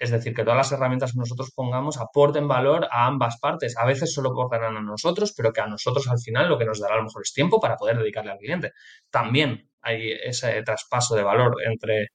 [0.00, 3.76] Es decir, que todas las herramientas que nosotros pongamos aporten valor a ambas partes.
[3.76, 6.80] A veces solo aportarán a nosotros, pero que a nosotros al final lo que nos
[6.80, 8.72] dará a lo mejor es tiempo para poder dedicarle al cliente.
[9.10, 12.08] También hay ese traspaso de valor entre,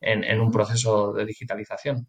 [0.00, 2.06] en un proceso de digitalización.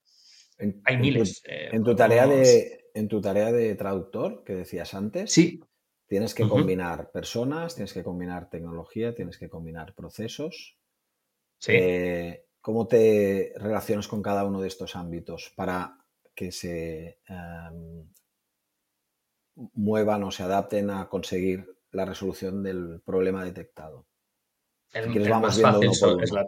[0.86, 1.42] Hay miles.
[1.46, 5.62] Eh, en tu, tarea de, en tu tarea de traductor que decías antes, sí.
[6.08, 10.78] tienes que combinar personas, tienes que combinar tecnología, tienes que combinar procesos.
[11.58, 11.74] Sí.
[11.76, 15.98] Eh, ¿Cómo te relacionas con cada uno de estos ámbitos para
[16.36, 18.08] que se em,
[19.74, 24.08] muevan o se adapten a conseguir la resolución del problema detectado?
[24.94, 26.46] El, Si el vamos más fácil uno es la,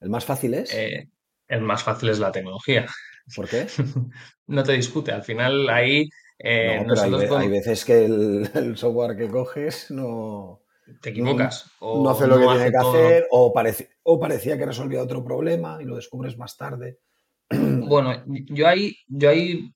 [0.00, 0.74] ¿El más fácil es?
[0.74, 1.08] eh,
[1.48, 2.86] el más fácil es la tecnología.
[3.34, 3.66] ¿Por qué?
[4.46, 5.10] No te discute.
[5.12, 9.90] Al final ahí eh, No, pero hay, hay veces que el, el software que coges
[9.90, 10.63] no,
[11.00, 11.70] te equivocas.
[11.80, 15.02] o no hace lo que tiene que lo- hacer o, parece, o parecía que resolvía
[15.02, 16.98] otro problema y lo descubres más tarde.
[17.88, 19.70] Bueno, yo ahí, yo ahí,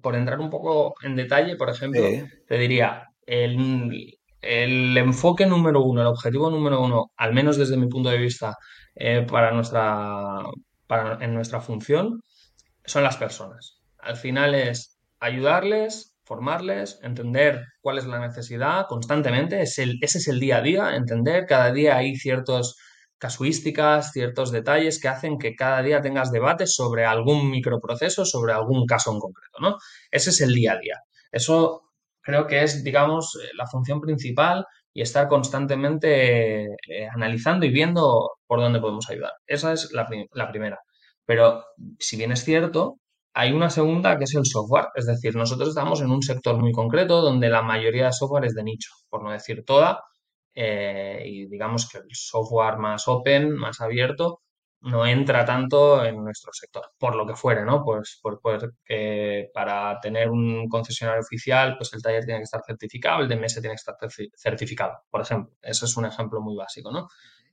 [0.00, 2.22] por entrar un poco en detalle, por ejemplo, Sí.
[2.48, 7.88] te diría, el, el enfoque número uno, el objetivo número uno, al menos desde mi
[7.88, 8.56] punto de vista,
[8.94, 10.42] eh, para nuestra,
[10.86, 12.20] para, en nuestra función,
[12.84, 13.80] son las personas.
[13.98, 19.62] Al final es ayudarles, formarles, entender cuál es la necesidad constantemente.
[19.62, 21.46] Es el, ese es el día a día, entender.
[21.46, 22.74] Cada día hay ciertas
[23.18, 28.86] casuísticas, ciertos detalles que hacen que cada día tengas debates sobre algún microproceso, sobre algún
[28.86, 29.76] caso en concreto, ¿no?
[30.10, 30.96] Ese es el día a día.
[31.30, 31.82] Eso
[32.20, 38.32] creo que es, digamos, eh, la función principal y estar constantemente eh, analizando y viendo
[38.46, 39.32] por dónde podemos ayudar.
[39.46, 40.80] Esa es la, la primera.
[41.24, 41.64] Pero
[41.98, 42.98] si bien es cierto,
[43.36, 44.86] hay una segunda que es el software.
[44.94, 48.54] Es decir, nosotros estamos en un sector muy concreto donde la mayoría de software es
[48.54, 50.02] de nicho, por no decir toda.
[50.54, 54.40] eh, y digamos que el software más open, más abierto,
[54.80, 57.82] no entra tanto en nuestro sector, por lo que fuere, ¿no?
[57.84, 58.40] Pues, por,
[58.84, 63.60] que para tener un concesionario oficial, pues el taller tiene que estar certificado, el DMS
[63.60, 65.52] tiene que estar certi- certificado, por ejemplo.
[65.62, 67.08] Ese es un ejemplo muy básico, ¿no?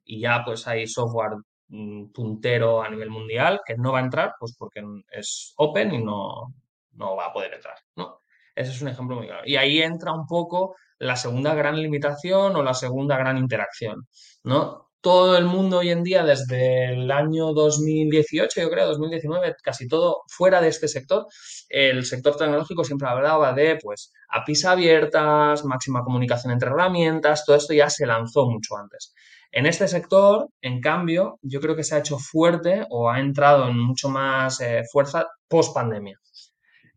[0.06, 1.32] Y ya pues hay software
[2.14, 6.54] puntero a nivel mundial que no va a entrar, pues porque es open y no,
[6.94, 8.22] no va a poder entrar, ¿no?
[8.56, 9.42] Ese es un ejemplo muy claro.
[9.46, 14.08] Y ahí entra un poco la segunda gran limitación o la segunda gran interacción,
[14.44, 14.92] ¿no?
[15.02, 20.22] Todo el mundo hoy en día, desde el año 2018, yo creo, 2019, casi todo
[20.28, 21.26] fuera de este sector,
[21.68, 27.74] el sector tecnológico siempre hablaba de, pues, APIs abiertas, máxima comunicación entre herramientas, todo esto
[27.74, 29.14] ya se lanzó mucho antes.
[29.56, 33.70] En este sector, en cambio, yo creo que se ha hecho fuerte o ha entrado
[33.70, 36.20] en mucho más eh, fuerza post pandemia.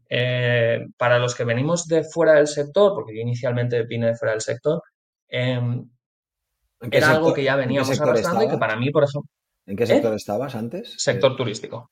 [0.08, 4.32] Eh, para los que venimos de fuera del sector, porque yo inicialmente vine de fuera
[4.32, 4.80] del sector,
[5.28, 5.54] eh,
[6.80, 9.30] ¿En qué era algo que ya veníamos arrastrando y que para mí, por ejemplo,
[9.66, 9.86] ¿En qué ¿Eh?
[9.88, 10.94] sector estabas antes?
[10.96, 11.90] sector Eh, turístico.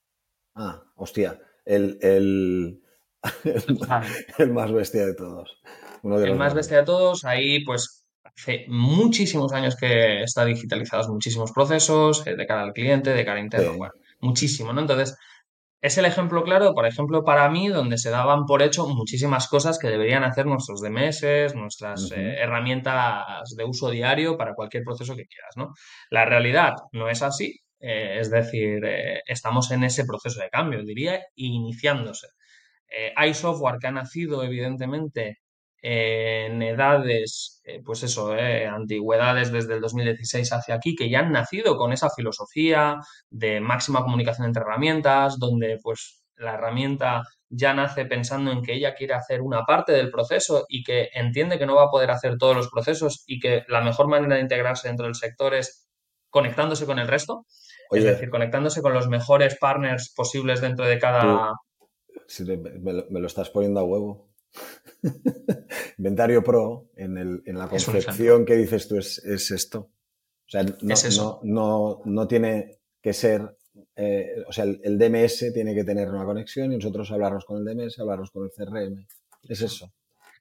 [0.54, 1.40] ah, hostia.
[1.66, 2.80] El, el,
[4.38, 5.58] el más bestia de todos.
[6.02, 10.44] Uno de El los más bestia de todos, ahí pues hace muchísimos años que está
[10.44, 13.78] digitalizados muchísimos procesos eh, de cara al cliente, de cara interno, Sí.
[13.78, 14.80] bueno, muchísimo, ¿no?
[14.80, 15.16] Entonces,
[15.82, 19.78] es el ejemplo claro, por ejemplo, para mí, donde se daban por hecho muchísimas cosas
[19.78, 25.26] que deberían hacer nuestros DMS, nuestras eh, herramientas de uso diario para cualquier proceso que
[25.26, 25.74] quieras, ¿no?
[26.08, 28.80] La realidad no es así, eh, es decir,
[29.26, 32.28] estamos en ese proceso de cambio, diría, iniciándose.
[33.16, 35.40] Hay software que ha nacido, evidentemente,
[35.86, 41.18] eh, en edades, eh, pues eso, eh, antigüedades desde el 2016 hacia aquí, que ya
[41.18, 42.96] han nacido con esa filosofía
[43.28, 48.94] de máxima comunicación entre herramientas, donde pues la herramienta ya nace pensando en que ella
[48.94, 52.38] quiere hacer una parte del proceso y que entiende que no va a poder hacer
[52.38, 55.86] todos los procesos y que la mejor manera de integrarse dentro del sector es
[56.30, 57.44] conectándose con el resto,
[57.90, 61.52] es decir, conectándose con los mejores partners posibles dentro de cada,
[62.38, 64.33] me lo, me lo estás poniendo a huevo.
[65.98, 69.78] Inventario Pro, en, el, en la concepción que dices tú, es, es esto.
[70.46, 73.56] O sea, no, Es no, no, no tiene que ser.
[73.96, 77.58] eh, o sea, el, el DMS tiene que tener una conexión y nosotros hablarnos con
[77.58, 79.06] el DMS, hablarnos con el CRM.
[79.48, 79.92] Es eso.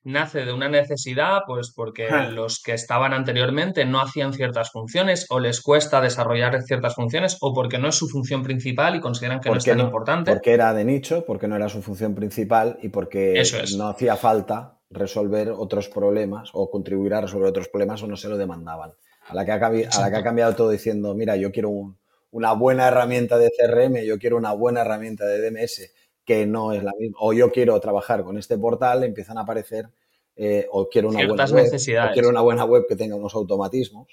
[0.04, 5.39] Nace de una necesidad, pues porque los que estaban anteriormente no hacían ciertas funciones o
[5.39, 9.50] les cuesta desarrollar ciertas funciones o porque no es su función principal y consideran que
[9.50, 10.32] no es tan no- importante.
[10.32, 13.76] Porque era de nicho, porque no era su función principal y porque Eso es.
[13.78, 18.30] no hacía falta resolver otros problemas o contribuir a resolver otros problemas o no se
[18.30, 18.92] lo demandaban.
[19.30, 21.70] A la que ha, cambi- a la que ha cambiado todo diciendo, mira, yo quiero
[21.70, 21.98] un-
[22.32, 25.92] una buena herramienta de CRM, yo quiero una buena herramienta de DMS
[26.25, 29.89] que no es la misma, o yo quiero trabajar con este portal, empiezan a aparecer,
[30.36, 32.12] eh, o quiero una Ciertas buena web, necesidades.
[32.12, 34.07] o quiero una buena web que tenga unos automatismos,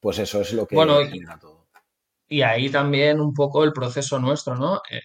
[0.00, 1.66] pues eso es lo que Bueno, genera todo.
[2.28, 4.80] Y ahí también un poco el proceso nuestro, ¿no?
[4.90, 5.00] Eh,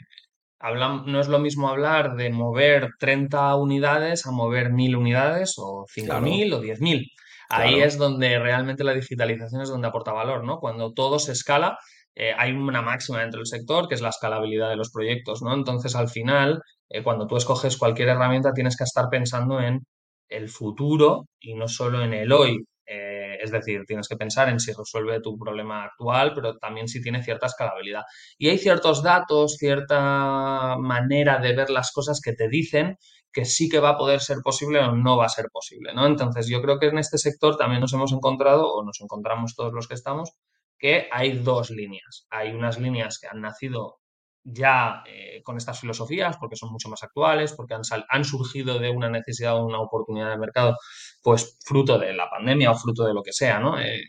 [1.06, 6.54] no es lo mismo hablar de mover 30 unidades a mover 1000 unidades o 5000
[6.54, 7.12] o 10.000.
[7.50, 7.86] Ahí Claro.
[7.88, 10.60] es donde realmente la digitalización es donde aporta valor, ¿no?
[10.60, 11.78] Cuando todo se escala,
[12.16, 15.54] eh, hay una máxima dentro del sector que es la escalabilidad de los proyectos, ¿no?
[15.54, 19.86] Entonces, al final, eh, cuando tú escoges cualquier herramienta, tienes que estar pensando en
[20.30, 22.66] el futuro y no solo en el hoy.
[22.88, 27.02] Eh, es decir, tienes que pensar en si resuelve tu problema actual, pero también si
[27.02, 28.04] tiene cierta escalabilidad.
[28.38, 32.98] Y hay ciertos datos, cierta manera de ver las cosas que te dicen
[33.34, 36.06] que sí que va a poder ser posible o no va a ser posible, ¿no?
[36.08, 39.74] Entonces, yo creo que en este sector también nos hemos encontrado, o nos encontramos todos
[39.74, 40.32] los que estamos,
[40.78, 42.28] que hay dos líneas.
[42.30, 44.00] Hay unas líneas que han nacido
[44.44, 48.92] ya eh, con estas filosofías, porque son mucho más actuales, porque han, han surgido de
[48.92, 50.78] una necesidad o una oportunidad de mercado,
[51.24, 53.80] pues fruto de la pandemia o fruto de lo que sea, ¿no?
[53.80, 54.04] Eh,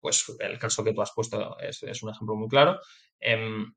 [0.00, 2.78] pues el caso que tú has puesto es, un ejemplo muy claro.
[3.20, 3.72] Em,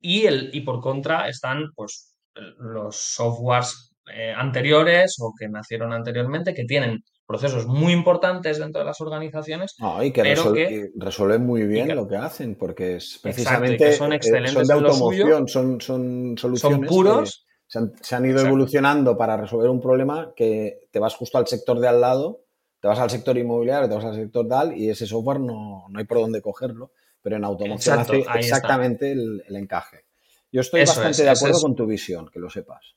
[0.00, 6.54] y, el, y por contra están pues, los softwares eh, anteriores o que nacieron anteriormente,
[6.54, 9.74] que tienen procesos muy importantes dentro de las organizaciones.
[10.02, 14.74] y que, resuelven muy bien lo que hacen, porque es precisamente son, eh, excelentes de
[14.74, 17.46] automoción, son, son soluciones puros.
[17.66, 21.88] se, han, ido evolucionando para resolver un problema que te vas justo al sector de
[21.88, 22.44] al lado,
[22.80, 25.98] te vas al sector inmobiliario, te vas al sector tal, y ese software no, no
[25.98, 30.04] hay por dónde cogerlo, pero en automoción hace exactamente el, encaje.
[30.52, 32.94] Yo estoy bastante de acuerdo con tu visión, que lo sepas.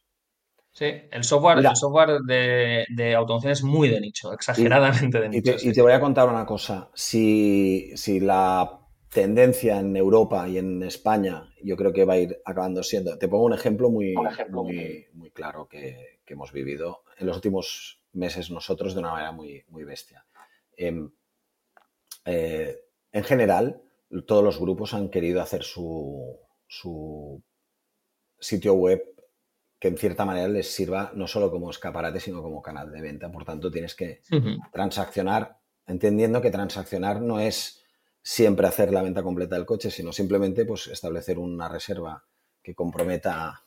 [0.75, 5.53] Sí, el software, el software de, automoción es muy de nicho, exageradamente de nicho.
[5.61, 6.89] Y te, voy a contar una cosa.
[6.93, 12.83] Si, la tendencia en Europa y en España, yo creo que va a ir acabando
[12.83, 13.17] siendo.
[13.17, 14.15] Te pongo un ejemplo muy,
[15.13, 19.85] muy, claro que, hemos vivido en los últimos meses nosotros de una manera muy, muy
[19.85, 20.25] bestia.
[20.75, 21.09] Em,
[22.25, 22.81] eh,
[23.13, 23.81] en general,
[24.27, 27.41] todos los grupos han querido hacer su, su
[28.37, 29.14] sitio web
[29.85, 33.31] que en cierta manera les sirva no solo como escaparate, sino como canal de venta.
[33.31, 34.23] Por tanto, tienes que
[34.71, 37.83] transaccionar, entendiendo que transaccionar no es
[38.23, 42.23] siempre hacer la venta completa del coche, sino simplemente pues, establecer una reserva
[42.63, 43.61] que comprometa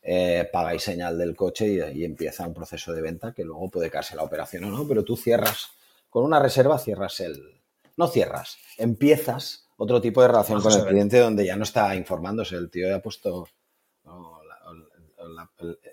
[0.00, 3.68] eh, paga y señal del coche y, ahí empieza un proceso de venta que luego
[3.68, 5.68] puede caerse la operación o no, pero tú cierras,
[6.08, 7.60] con una reserva cierras el...
[7.98, 12.56] No cierras, empiezas otro tipo de relación con el cliente donde ya no está informándose,
[12.56, 13.48] el tío ya ha puesto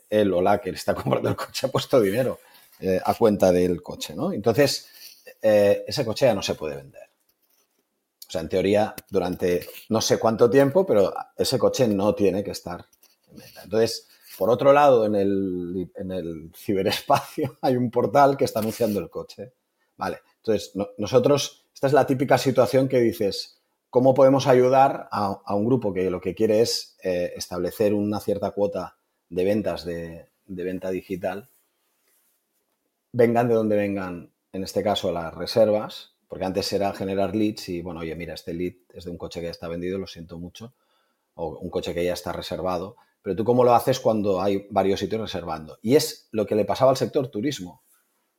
[0.10, 2.40] él o la que está comprando el coche ha puesto dinero
[2.80, 4.32] eh, a cuenta del coche, ¿no?
[4.32, 4.88] Entonces,
[5.42, 7.10] eh, ese coche ya no se puede vender.
[8.28, 12.52] O sea, en teoría, durante no sé cuánto tiempo, pero ese coche no tiene que
[12.52, 12.86] estar
[13.28, 13.64] en venta.
[13.64, 14.08] Entonces,
[14.38, 19.10] por otro lado, en el, en el ciberespacio hay un portal que está anunciando el
[19.10, 19.54] coche.
[19.98, 25.66] Vale, entonces nosotros, esta es la típica situación que dices, ¿cómo podemos ayudar a, un
[25.66, 28.99] grupo que lo que quiere es eh, establecer una cierta cuota
[29.30, 31.50] de ventas de, venta digital,
[33.12, 37.82] vengan de donde vengan, en este caso las reservas, porque antes era generar leads y,
[37.82, 40.38] bueno, oye, mira, este lead es de un coche que ya está vendido, lo siento
[40.38, 40.74] mucho,
[41.36, 45.00] o un coche que ya está reservado, pero tú cómo lo haces cuando hay varios
[45.00, 45.80] sitios reservando.
[45.82, 47.84] Y es lo que le pasaba al sector turismo.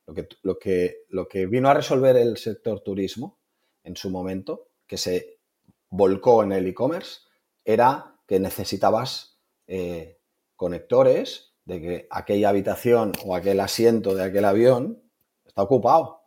[0.07, 3.39] Lo que, lo que, lo que vino a resolver el sector turismo
[3.85, 5.39] en su momento, que se
[5.89, 7.21] volcó en el e-commerce,
[7.65, 10.20] era que necesitabas eh,
[10.61, 15.03] conectores de que aquella habitación o aquel asiento de aquel avión
[15.47, 16.21] está ocupado.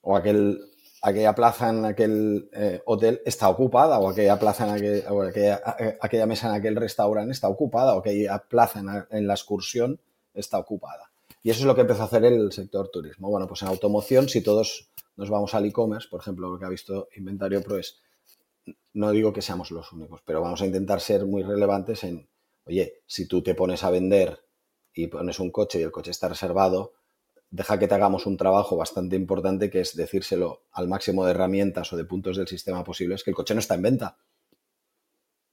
[0.00, 0.60] O aquel,
[1.02, 4.00] aquella plaza en aquel eh, hotel está ocupada.
[4.00, 7.94] O aquella plaza en aquel, o aquella, mesa en aquel restaurante está ocupada.
[7.94, 10.00] O aquella plaza en, la excursión
[10.34, 11.12] está ocupada.
[11.44, 13.30] Y eso es lo que empezó a hacer el sector turismo.
[13.30, 16.70] Bueno, pues en automoción, si todos nos vamos al e-commerce, por ejemplo, lo que ha
[16.70, 18.00] visto Inventario Pro es,
[18.94, 22.26] no digo que seamos los únicos, pero vamos a intentar ser muy relevantes en
[22.66, 24.44] Oye, si tú te pones a vender
[24.92, 26.94] y pones un coche y el coche está reservado,
[27.50, 31.92] deja que te hagamos un trabajo bastante importante que es decírselo al máximo de herramientas
[31.92, 34.18] o de puntos del sistema posibles que el coche no está en venta.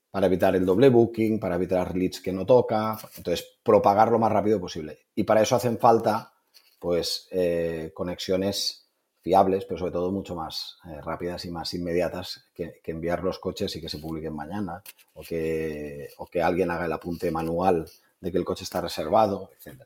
[0.10, 4.32] Para evitar el doble booking, para evitar leads que no toca, entonces propagar lo más
[4.32, 5.00] rápido posible.
[5.16, 6.34] Y para eso hacen falta,
[6.80, 8.81] pues, eh, conexiones
[9.22, 13.76] fiables, pero sobre todo mucho más eh, rápidas y más inmediatas que, enviar los coches
[13.76, 17.88] y que se publiquen mañana o que, o que alguien haga el apunte manual
[18.20, 19.82] de que el coche está reservado, etc.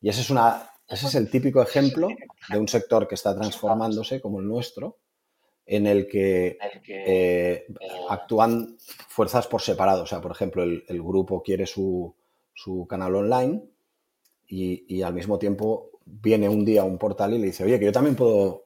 [0.00, 2.08] Y ese es, una, ese es el típico ejemplo
[2.48, 4.98] de un sector que está transformándose como el nuestro,
[5.66, 7.66] en el que eh,
[8.10, 8.76] actúan
[9.08, 10.02] fuerzas por separado.
[10.02, 12.14] O sea, por ejemplo, el, grupo quiere su,
[12.52, 13.62] su canal online
[14.46, 17.86] y, y, al mismo tiempo viene un día un portal y le dice, oye, que
[17.86, 18.63] yo también puedo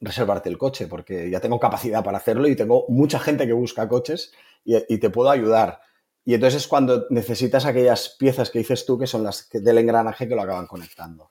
[0.00, 3.88] reservarte el coche, porque ya tengo capacidad para hacerlo y tengo mucha gente que busca
[3.88, 4.32] coches
[4.64, 5.80] y, te puedo ayudar.
[6.24, 10.28] Y entonces es cuando necesitas aquellas piezas que dices tú que son las del engranaje
[10.28, 11.30] que lo acaban conectando.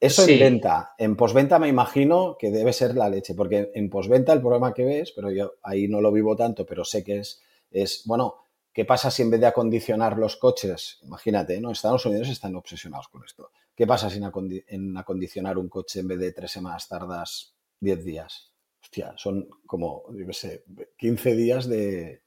[0.00, 0.94] Eso en venta.
[0.98, 4.84] En posventa me imagino que debe ser la leche, porque en posventa el problema que
[4.84, 8.34] ves, pero yo ahí no lo vivo tanto, pero sé que es, es bueno,
[8.72, 11.70] ¿qué pasa si en vez de acondicionar los coches, imagínate, ¿no?
[11.70, 13.50] Estados Unidos están obsesionados con esto.
[13.74, 14.20] ¿Qué pasa si
[14.66, 18.52] en acondicionar un coche en vez de tres semanas tardas 10 días.
[18.82, 20.64] Hostia, son como, yo qué sé,
[20.98, 22.22] 15 días de,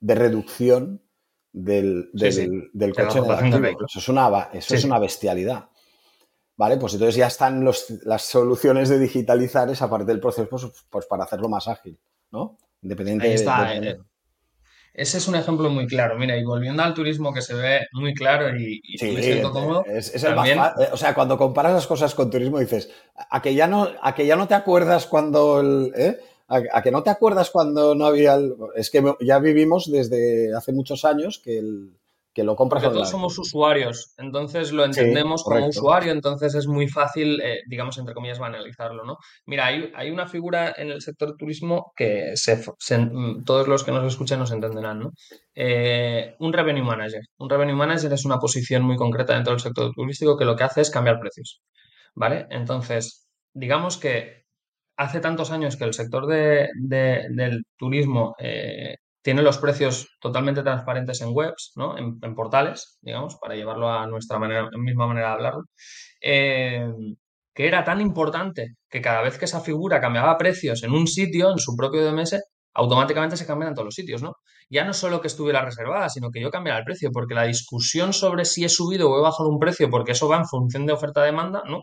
[0.00, 1.02] reducción
[1.52, 5.68] del, del, coche Eso, es una, eso es una bestialidad.
[6.56, 6.76] ¿Vale?
[6.76, 11.24] Pues entonces ya están las soluciones de digitalizar esa parte del proceso pues, pues, para
[11.24, 11.98] hacerlo más ágil,
[12.32, 12.58] ¿no?
[12.82, 13.98] Independiente de, eh,
[14.94, 16.18] ese es un ejemplo muy claro.
[16.18, 19.84] Mira, y volviendo al turismo que se ve muy claro y, me siento cómodo.
[19.86, 23.54] Es, el más eh, O sea, cuando comparas las cosas con turismo dices, a que
[23.54, 26.18] ya no, a que ya no te acuerdas cuando el, ¿eh?
[26.48, 28.36] a, que no te acuerdas cuando no había
[28.74, 31.92] es que ya vivimos desde hace muchos años que el,
[32.32, 36.88] que lo compras Porque todos somos usuarios, entonces lo entendemos como usuario, entonces es muy
[36.88, 39.18] fácil, eh, digamos, entre comillas, banalizarlo, ¿no?
[39.46, 43.90] Mira, hay, hay, una figura en el sector turismo que se, mm, todos los que
[43.90, 45.10] nos escuchan nos entenderán, ¿no?
[45.54, 47.22] Eh, un revenue manager.
[47.38, 50.64] Un revenue manager es una posición muy concreta dentro del sector turístico que lo que
[50.64, 51.60] hace es cambiar precios,
[52.14, 52.46] ¿vale?
[52.50, 54.44] Entonces, digamos que
[54.96, 61.20] hace tantos años que el sector de, del turismo eh, tiene los precios totalmente transparentes
[61.20, 61.96] en webs, ¿no?
[61.98, 65.62] En, portales, digamos, para llevarlo a nuestra manera, misma manera de hablarlo,
[66.22, 66.86] eh,
[67.54, 71.50] que era tan importante que cada vez que esa figura cambiaba precios en un sitio,
[71.50, 72.40] en su propio DMS,
[72.74, 74.34] automáticamente se cambian en todos los sitios, ¿no?
[74.70, 78.12] Ya no solo que estuviera reservada, sino que yo cambiara el precio, porque la discusión
[78.12, 80.92] sobre si he subido o he bajado un precio, porque eso va en función de
[80.92, 81.82] oferta-demanda, ¿no?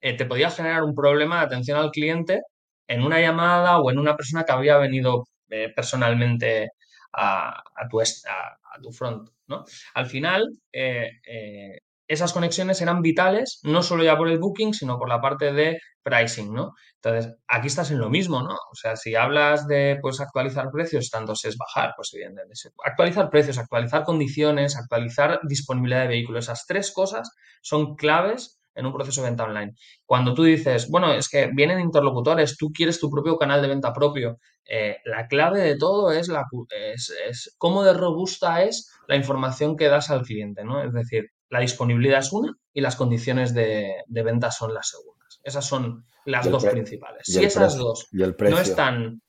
[0.00, 2.40] Eh, te podía generar un problema de atención al cliente
[2.88, 6.72] en una llamada o en una persona que había venido eh, personalmente
[7.12, 9.28] a, tu, a, tu front.
[9.46, 9.64] ¿no?
[9.94, 14.98] Al final, eh, eh, esas conexiones eran vitales, no solo ya por el booking, sino
[14.98, 16.72] por la parte de pricing, ¿no?
[17.02, 18.54] Entonces, aquí estás en lo mismo, ¿no?
[18.54, 23.58] O sea, si hablas de, pues, actualizar precios, tanto es bajar, pues, evidentemente, actualizar precios,
[23.58, 27.30] actualizar condiciones, actualizar disponibilidad de vehículos, esas tres cosas
[27.60, 29.74] son claves en un proceso de venta online.
[30.06, 33.92] Cuando tú dices, bueno, es que vienen interlocutores, tú quieres tu propio canal de venta
[33.92, 39.76] propio, eh, la clave de todo es, la, es, cómo de robusta es la información
[39.76, 40.82] que das al cliente, ¿no?
[40.82, 45.40] Es decir, la disponibilidad es una y las condiciones de, venta son las segundas.
[45.42, 47.22] Esas son las dos principales.
[47.24, 49.22] Si esas dos no están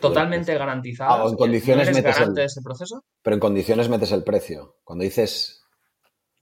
[0.00, 3.04] totalmente garantizadas, ah, en condiciones metes el, ese proceso.
[3.22, 4.76] Pero en condiciones metes el precio.
[4.84, 5.63] Cuando dices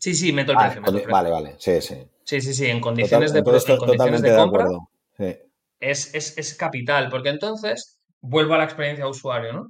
[0.03, 1.07] Sí, sí, meto el ah, precio.
[1.09, 1.95] Vale, vale, sí, sí.
[2.25, 4.67] Sí, sí, sí, en condiciones de, en condiciones de compra
[5.79, 9.69] es, es, capital, porque entonces vuelvo a la experiencia de usuario, ¿no?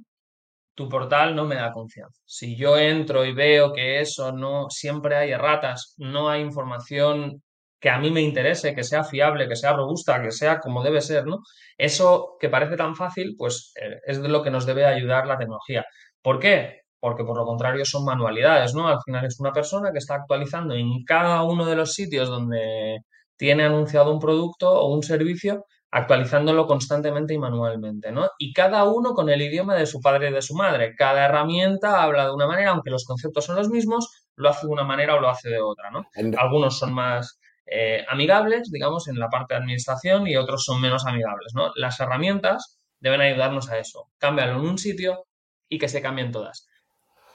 [0.73, 2.19] Tu portal no me da confianza.
[2.25, 7.43] Si yo entro y veo que eso no, siempre hay erratas, no hay información
[7.79, 11.01] que a mí me interese, que sea fiable, que sea robusta, que sea como debe
[11.01, 11.43] ser, ¿no?
[11.77, 15.37] Eso que parece tan fácil, pues eh, es de lo que nos debe ayudar la
[15.37, 15.85] tecnología.
[16.23, 16.82] ¿Por qué?
[17.03, 18.87] Porque por lo contrario son manualidades, ¿no?
[18.87, 22.99] Al final es una persona que está actualizando en cada uno de los sitios donde
[23.35, 28.29] tiene anunciado un producto o un servicio, actualizándolo constantemente y manualmente, ¿no?
[28.37, 30.95] Y cada uno con el idioma de su padre y de su madre.
[30.95, 34.71] Cada herramienta habla de una manera, aunque los conceptos son los mismos, lo hace de
[34.71, 36.05] una manera o lo hace de otra, ¿no?
[36.37, 41.05] Algunos son más eh, amigables, digamos, en la parte de administración y otros son menos
[41.05, 41.73] amigables, ¿no?
[41.75, 44.07] Las herramientas deben ayudarnos a eso.
[44.19, 45.25] Cámbialo en un sitio
[45.67, 46.69] y que se cambien todas.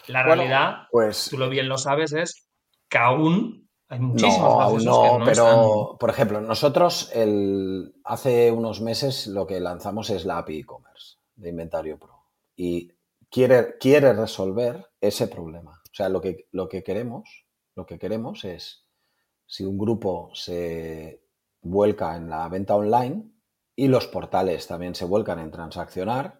[0.08, 2.48] La realidad, pues, tú lo bien lo sabes, es
[2.88, 9.26] que aún hay muchísimos no, aún no, pero por ejemplo, nosotros el, hace unos meses
[9.26, 12.92] lo que lanzamos es la API e-commerce de Inventario Pro y
[13.30, 15.80] quiere, quiere resolver ese problema.
[15.84, 18.84] O sea, lo que, lo que queremos, lo que queremos es
[19.46, 21.22] si un grupo se
[21.62, 23.30] vuelca en la venta online
[23.74, 26.37] y los portales también se vuelcan en transaccionar,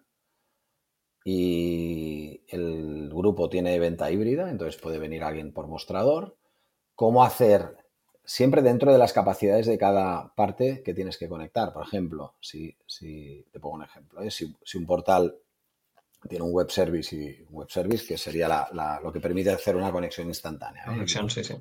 [1.30, 6.38] y el grupo tiene venta híbrida, entonces puede venir alguien por mostrador.
[6.94, 7.76] ¿Cómo hacer?
[8.24, 11.70] Siempre dentro de las capacidades de cada parte que tienes que conectar.
[11.74, 14.30] Por ejemplo, si, si te pongo un ejemplo, ¿eh?
[14.30, 15.36] si, un portal
[16.30, 18.66] tiene un web service y un web service, que sería
[19.02, 20.84] lo que permite hacer una conexión instantánea.
[20.84, 20.86] ¿eh?
[20.86, 21.56] Conexión, sí, sí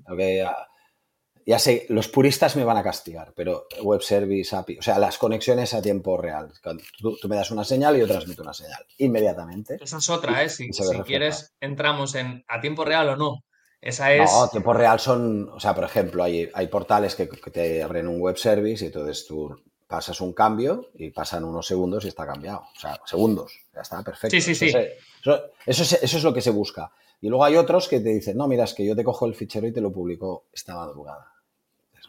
[1.47, 5.17] ya sé, los puristas me van a castigar, pero web service, API, o sea, las
[5.17, 6.51] conexiones a tiempo real.
[6.99, 9.77] Tú, me das una señal y yo transmito una señal inmediatamente.
[9.81, 10.49] Esa es otra, ¿eh?
[10.49, 10.69] Si,
[11.05, 13.45] quieres, entramos en a tiempo real o no.
[13.79, 14.29] Esa es.
[14.29, 18.09] No, a tiempo real son, o sea, por ejemplo, hay, hay portales que, te abren
[18.09, 19.55] un web service y entonces tú
[19.87, 22.63] pasas un cambio y pasan unos segundos y está cambiado.
[22.75, 24.35] O sea, segundos, ya está, perfecto.
[24.35, 24.67] Sí, sí, sí.
[24.67, 26.91] Eso, eso, es, lo que se busca.
[27.21, 29.33] Y luego hay otros que te dicen, no, mira, es que yo te cojo el
[29.33, 31.36] fichero y te lo publico esta madrugada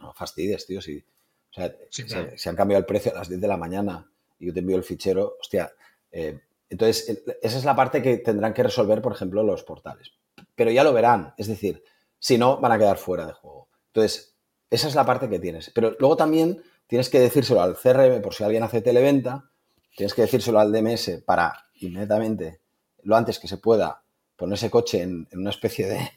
[0.01, 0.81] no fastidies, tío.
[0.81, 4.47] Si, o sea, se, han cambiado el precio a las 10 de la mañana y
[4.47, 5.73] yo te envío el fichero, hostia.
[6.11, 10.13] Eh, entonces, esa es la parte que tendrán que resolver, por ejemplo, los portales.
[10.55, 11.83] Pero ya lo verán, es decir,
[12.19, 13.69] si no, van a quedar fuera de juego.
[13.87, 14.35] Entonces,
[14.71, 15.71] esa es la parte que tienes.
[15.75, 19.51] Pero luego también tienes que decírselo al CRM por si alguien hace televenta,
[19.97, 22.61] tienes que decírselo al DMS para inmediatamente,
[23.03, 24.03] lo antes que se pueda,
[24.37, 26.11] poner ese coche en una especie de,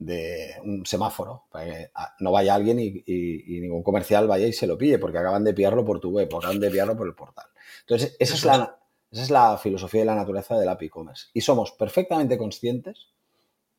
[0.00, 4.66] de un semáforo, para que ah, no vaya alguien y, ningún comercial vaya y se
[4.66, 7.14] lo pille, porque acaban de pillarlo por tu web, o acaban de pillarlo por el
[7.14, 7.46] portal.
[7.82, 8.78] Entonces, esa es la,
[9.12, 11.28] Esa es la filosofía y la naturaleza del app e-commerce.
[11.34, 13.08] Y somos perfectamente conscientes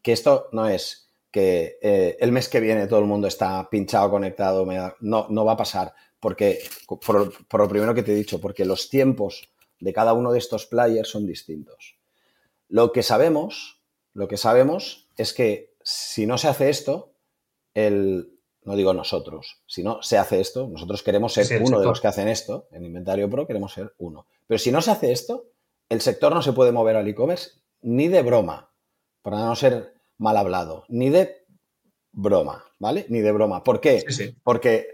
[0.01, 4.11] que esto no es que eh, el mes que viene todo el mundo está pinchado,
[4.11, 4.65] conectado,
[4.99, 5.93] no, no va a pasar.
[6.19, 9.49] Porque, por, lo primero que te he dicho, porque los tiempos
[9.79, 11.97] de cada uno de estos players son distintos.
[12.67, 13.81] Lo que sabemos,
[14.13, 17.13] lo que sabemos es que si no se hace esto,
[17.73, 22.01] el, no digo nosotros, si no se hace esto, nosotros queremos ser uno de los
[22.01, 24.27] que hacen esto, en Inventario Pro queremos ser uno.
[24.47, 25.47] Pero si no se hace esto,
[25.89, 27.51] el sector no se puede mover al e-commerce
[27.81, 28.71] ni de broma,
[29.21, 31.45] para no ser mal hablado, ni de
[32.11, 33.05] broma, ¿vale?
[33.09, 33.63] Ni de broma.
[33.63, 34.03] ¿Por qué?
[34.43, 34.89] Porque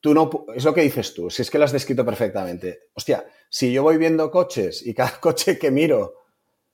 [0.00, 2.88] tú no, es lo que dices tú, si es que lo has descrito perfectamente.
[2.94, 6.14] Hostia, si yo voy viendo coches y cada coche que miro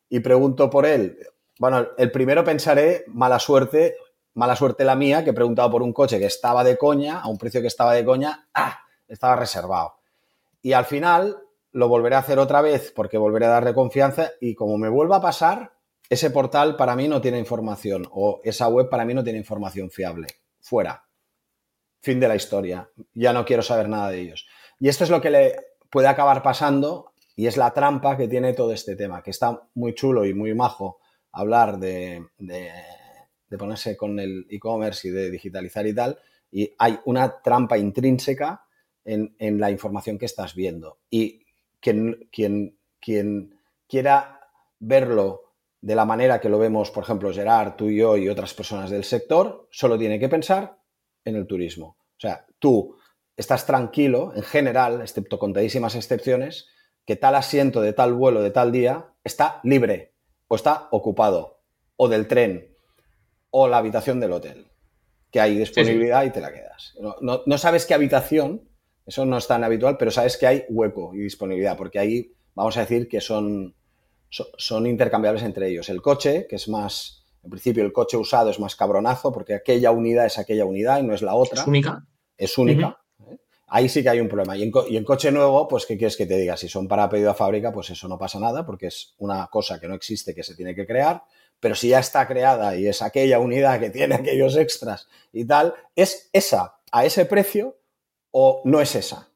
[0.09, 1.19] y pregunto por él,
[1.59, 3.97] bueno, el primero pensaré, mala suerte,
[4.35, 7.29] mala suerte la mía, que he preguntado por un coche que estaba de coña, a
[7.29, 8.81] un precio que estaba de coña, ¡ah!
[9.09, 9.95] Estaba reservado.
[10.63, 11.39] Y al final
[11.73, 15.17] lo volveré a hacer otra vez porque volveré a darle confianza y como me vuelva
[15.17, 15.73] a pasar,
[16.09, 19.91] ese portal para mí no tiene información o esa web para mí no tiene información
[19.91, 20.27] fiable.
[20.61, 21.05] Fuera.
[22.01, 22.89] Fin de la historia.
[23.15, 24.47] Ya no quiero saber nada de ellos.
[24.79, 25.57] Y esto es lo que le
[25.91, 29.95] puede acabar pasando y es la trampa que tiene todo este tema, que está muy
[29.95, 30.99] chulo y muy majo
[31.37, 32.27] hablar de,
[33.59, 36.19] ponerse con el e-commerce y de digitalizar y tal,
[36.51, 38.65] y hay una trampa intrínseca
[39.05, 40.99] en, la información que estás viendo.
[41.11, 41.45] Y
[41.79, 42.29] quien,
[43.89, 44.41] quiera
[44.81, 48.55] verlo de la manera que lo vemos, por ejemplo, Gerard, tú y yo y otras
[48.55, 50.79] personas del sector, solo tiene que pensar
[51.25, 51.99] en el turismo.
[52.17, 52.97] O sea, tú
[53.37, 56.67] estás tranquilo, en general, excepto contadísimas excepciones,
[57.05, 60.16] que tal asiento de tal vuelo de tal día está libre
[60.49, 61.61] o está ocupado,
[61.97, 62.75] o del tren,
[63.51, 64.67] o la habitación del hotel,
[65.31, 66.95] que hay disponibilidad y te la quedas.
[67.01, 68.69] No, no, sabes qué habitación,
[69.07, 72.77] eso no es tan habitual, pero sabes que hay hueco y disponibilidad, porque ahí vamos
[72.77, 73.75] a decir que son
[74.31, 75.89] son intercambiables entre ellos.
[75.89, 79.91] El coche, que es más, en principio el coche usado es más cabronazo porque aquella
[79.91, 81.61] unidad es aquella unidad y no es la otra.
[81.61, 82.07] Es única.
[82.37, 82.99] Es única.
[83.69, 84.57] Ahí sí que hay un problema.
[84.57, 86.57] Y en, coche nuevo, pues, ¿qué quieres que te diga?
[86.57, 89.81] Si son para pedido a fábrica, pues eso no pasa nada porque es una cosa
[89.81, 91.25] que no existe, que se tiene que crear.
[91.59, 95.75] Pero si ya está creada y es aquella unidad que tiene aquellos extras y tal,
[95.95, 97.77] ¿es esa a ese precio
[98.31, 99.29] o no es esa?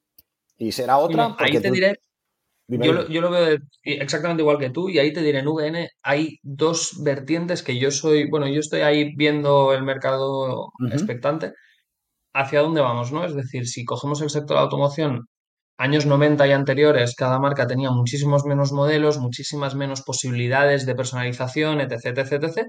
[0.59, 1.35] Y será otra.
[1.39, 2.01] ahí te diré
[2.78, 7.03] yo lo, veo exactamente igual que tú y ahí te diré, en VN hay dos
[7.03, 11.53] vertientes que yo soy, bueno, yo estoy ahí viendo el mercado expectante,
[12.35, 13.24] hacia dónde vamos, ¿no?
[13.24, 15.26] Es decir, si cogemos el sector de automoción,
[15.78, 21.81] años 90 y anteriores, cada marca tenía muchísimos menos modelos, muchísimas menos posibilidades de personalización,
[21.81, 22.66] etc, etc, etc.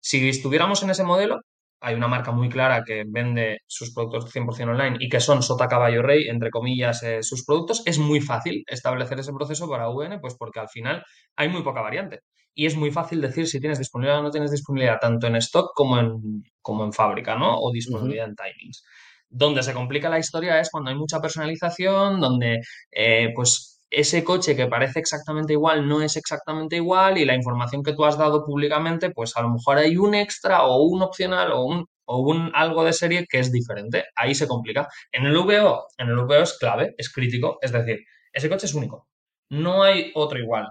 [0.00, 1.40] Si estuviéramos en ese modelo,
[1.80, 5.68] hay una marca muy clara que vende sus productos 100% online y que son Sota
[5.68, 10.18] Caballo Rey, entre comillas, eh, sus productos, es muy fácil establecer ese proceso para VN,
[10.20, 11.04] pues porque al final
[11.36, 12.20] hay muy poca variante.
[12.58, 15.70] Y es muy fácil decir si tienes disponibilidad o no tienes disponibilidad, tanto en stock
[15.76, 17.56] como en, como en fábrica, ¿no?
[17.56, 18.82] O disponibilidad en timings.
[19.28, 24.56] Donde se complica la historia es cuando hay mucha personalización, donde eh, pues ese coche
[24.56, 28.44] que parece exactamente igual no es exactamente igual y la información que tú has dado
[28.44, 32.50] públicamente, pues a lo mejor hay un extra o un opcional o un, o un
[32.54, 34.06] algo de serie que es diferente.
[34.16, 34.88] Ahí se complica.
[35.12, 38.00] En el VO, en el VO es clave, es crítico, es decir,
[38.32, 39.06] ese coche es único.
[39.50, 40.66] No hay otro igual,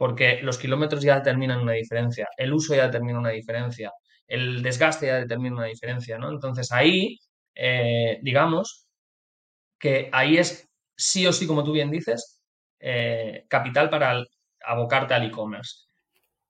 [0.00, 3.92] porque los kilómetros ya determinan una diferencia, el uso ya determina una diferencia,
[4.26, 6.30] el desgaste ya determina una diferencia, ¿no?
[6.30, 7.18] Entonces ahí,
[7.54, 8.86] eh, digamos,
[9.78, 12.40] que ahí es sí o sí, como tú bien dices,
[12.80, 14.24] eh, capital para
[14.64, 15.84] abocarte al e-commerce.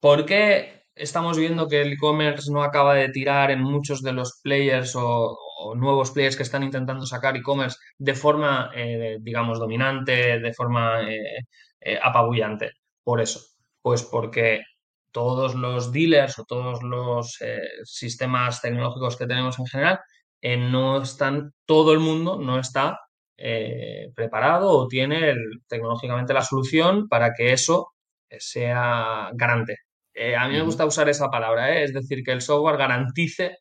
[0.01, 4.41] ¿Por qué estamos viendo que el e-commerce no acaba de tirar en muchos de los
[4.43, 5.37] players o,
[5.77, 11.01] nuevos players que están intentando sacar e-commerce de forma, eh, digamos, dominante, de forma
[12.03, 12.80] apabullante?
[13.05, 13.41] Por eso,
[13.83, 14.63] pues porque
[15.13, 17.39] todos los dealers o todos los
[17.85, 20.01] sistemas tecnológicos que tenemos en general
[20.43, 22.99] no están, todo el mundo no está
[23.43, 25.35] eh, preparado o tiene
[25.67, 27.95] tecnológicamente la solución para que eso
[28.39, 29.79] sea garante.
[30.13, 31.85] Eh, a mí me gusta usar esa palabra, ¿eh?
[31.85, 33.57] es decir, que el software garantice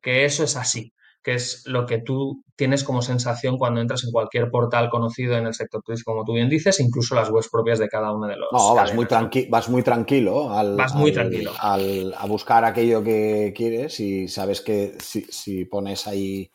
[0.00, 4.10] que eso es así, que es lo que tú tienes como sensación cuando entras en
[4.10, 7.78] cualquier portal conocido en el sector turístico, como tú bien dices, incluso las webs propias
[7.78, 8.48] de cada uno de los.
[8.52, 9.06] No, vas muy,
[9.50, 11.52] vas muy tranquilo al, vas muy tranquilo.
[11.60, 16.50] a buscar aquello que quieres y sabes que si pones ahí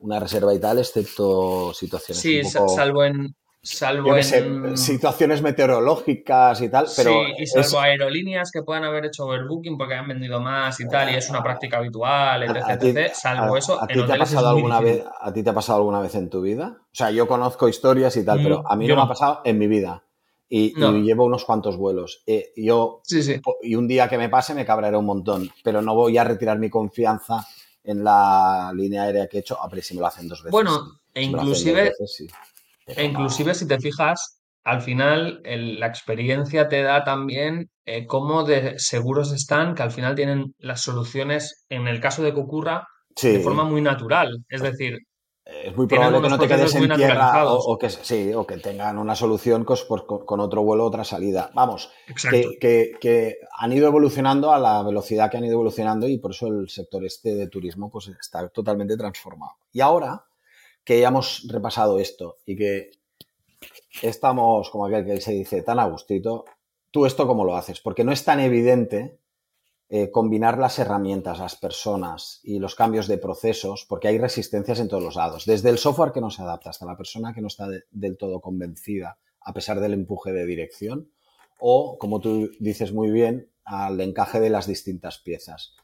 [0.00, 2.20] una reserva y tal, excepto situaciones.
[2.20, 3.34] Sí, salvo en.
[3.62, 4.78] Salvo en...
[4.78, 7.10] situaciones meteorológicas y tal, pero...
[7.10, 11.12] Sí, y salvo aerolíneas que puedan haber hecho overbooking porque han vendido más y tal,
[11.12, 15.04] y es una práctica habitual, etc, salvo eso, ¿a, ti te ha pasado alguna vez,
[15.20, 16.78] ¿A ti te ha pasado alguna vez en tu vida?
[16.80, 19.42] O sea, yo conozco historias y tal, pero mm, a mí no, me ha pasado
[19.44, 20.04] en mi vida.
[20.48, 22.22] y, llevo unos cuantos vuelos.
[22.26, 23.02] Eh, yo,
[23.62, 26.58] Y un día que me pase me cabraré un montón, pero no voy a retirar
[26.58, 27.46] mi confianza
[27.84, 29.62] en la línea aérea que he hecho.
[29.62, 30.52] A ver si me lo hacen dos veces.
[30.52, 31.92] Bueno, e inclusive,
[32.86, 38.78] e inclusive si te fijas, al final la experiencia te da también eh, cómo de
[38.78, 42.86] seguros están, que al final tienen las soluciones, en el caso de que ocurra,
[43.20, 44.44] de forma muy natural.
[44.48, 44.98] Es decir,
[45.44, 48.98] es muy probable que no te quedes en tierra o, que, sí, o que tengan
[48.98, 51.50] una solución con, con otro vuelo, otra salida.
[51.54, 51.90] Vamos,
[52.30, 56.46] que, que, han ido evolucionando a la velocidad que han ido evolucionando y por eso
[56.46, 59.52] el sector este de turismo pues, está totalmente transformado.
[59.72, 60.24] Y ahora
[60.84, 62.90] que ya hemos repasado esto y que
[64.02, 66.44] estamos, como aquel que se dice, tan a gustito,
[66.90, 67.80] ¿tú esto cómo lo haces?
[67.80, 69.18] Porque no es tan evidente
[69.88, 74.88] eh, combinar las herramientas, las personas y los cambios de procesos, porque hay resistencias en
[74.88, 77.48] todos los lados, desde el software que no se adapta hasta la persona que no
[77.48, 81.10] está del todo convencida a pesar del empuje de dirección,
[81.58, 85.74] o, como tú dices muy bien, al encaje de las distintas piezas.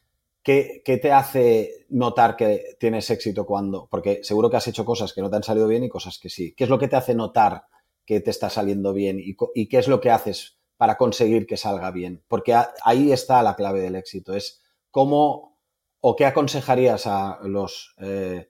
[0.47, 3.89] ¿Qué, te hace notar que tienes éxito cuando?
[3.91, 6.29] Porque seguro que has hecho cosas que no te han salido bien y cosas que
[6.29, 6.55] sí.
[6.55, 7.65] ¿Qué es lo que te hace notar
[8.05, 11.91] que te está saliendo bien y qué es lo que haces para conseguir que salga
[11.91, 12.23] bien?
[12.29, 15.59] Porque ahí está la clave del éxito, es cómo
[16.01, 18.49] o qué aconsejarías a los eh,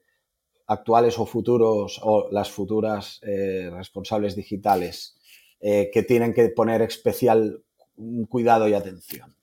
[0.67, 5.17] actuales o futuros o las futuras eh, responsables digitales
[5.59, 7.63] eh, que tienen que poner especial
[8.29, 9.35] cuidado y atención,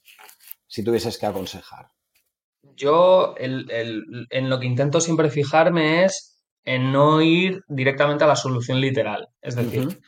[0.68, 1.93] si tuvieses que aconsejar.
[2.76, 6.34] Yo en lo que intento siempre fijarme es
[6.64, 9.28] en no ir directamente a la solución literal.
[9.42, 10.00] Es decir,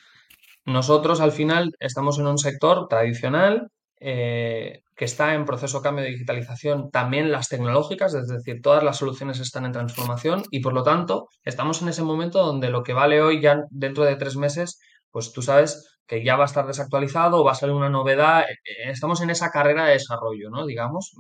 [0.65, 3.69] nosotros al final estamos en un sector tradicional
[4.01, 8.83] eh, que está en proceso de cambio de digitalización, también las tecnológicas, es decir, todas
[8.83, 12.83] las soluciones están en transformación y por lo tanto estamos en ese momento donde lo
[12.83, 14.81] que vale hoy ya dentro de tres meses,
[15.11, 18.43] pues tú sabes que ya va a estar desactualizado o va a salir una novedad.
[18.43, 20.67] Eh, eh, estamos en esa carrera de desarrollo, ¿no?
[20.67, 21.13] Digamos,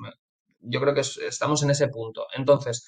[0.61, 2.26] yo creo que estamos en ese punto.
[2.34, 2.86] Entonces,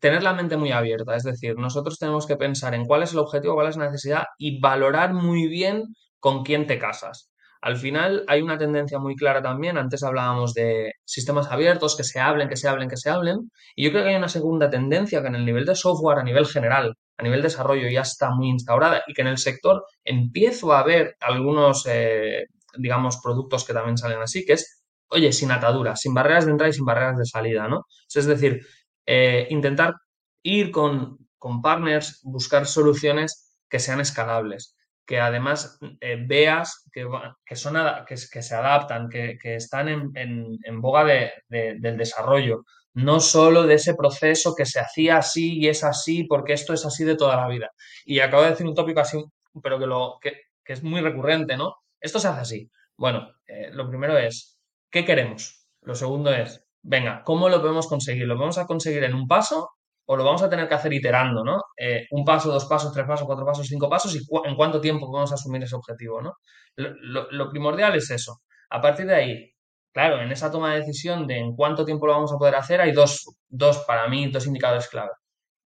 [0.00, 3.20] tener la mente muy abierta, es decir, nosotros tenemos que pensar en cuál es el
[3.20, 5.84] objetivo, cuál es la necesidad y valorar muy bien
[6.18, 7.32] con quién te casas.
[7.60, 12.18] Al final hay una tendencia muy clara también, antes hablábamos de sistemas abiertos, que se
[12.18, 15.22] hablen, que se hablen, que se hablen, y yo creo que hay una segunda tendencia
[15.22, 18.30] que en el nivel de software, a nivel general, a nivel de desarrollo ya está
[18.30, 23.72] muy instaurada y que en el sector empiezo a ver algunos, eh, digamos, productos que
[23.72, 24.81] también salen así, que es,
[25.12, 27.86] oye, sin ataduras, sin barreras de entrada y sin barreras de salida, ¿no?
[28.12, 28.66] Es decir,
[29.06, 29.94] eh, intentar
[30.42, 31.18] ir con,
[31.62, 37.06] partners, buscar soluciones que sean escalables, que además eh, veas que,
[37.44, 37.74] que, son,
[38.06, 41.04] que, que, se adaptan, que, están en, boga
[41.48, 46.52] del desarrollo, no solo de ese proceso que se hacía así y es así porque
[46.52, 47.70] esto es así de toda la vida.
[48.04, 49.22] Y acabo de decir un tópico así,
[49.62, 50.32] pero que, lo, que,
[50.66, 51.74] es muy recurrente, ¿no?
[52.00, 52.70] Esto se hace así.
[52.96, 54.61] Bueno, eh, lo primero es,
[54.92, 55.66] ¿qué queremos?
[55.80, 58.26] Lo segundo es, venga, ¿cómo lo podemos conseguir?
[58.28, 59.70] ¿Lo vamos a conseguir en un paso
[60.04, 61.62] o lo vamos a tener que hacer iterando, ¿no?
[61.76, 65.06] Eh, un paso, dos pasos, tres pasos, cuatro pasos, cinco pasos y en cuánto tiempo
[65.06, 66.34] podemos asumir ese objetivo, ¿no?
[66.76, 68.42] Lo, primordial es eso.
[68.70, 69.50] A partir de ahí,
[69.92, 72.80] claro, en esa toma de decisión de en cuánto tiempo lo vamos a poder hacer,
[72.80, 75.12] hay dos, dos para mí, dos indicadores clave.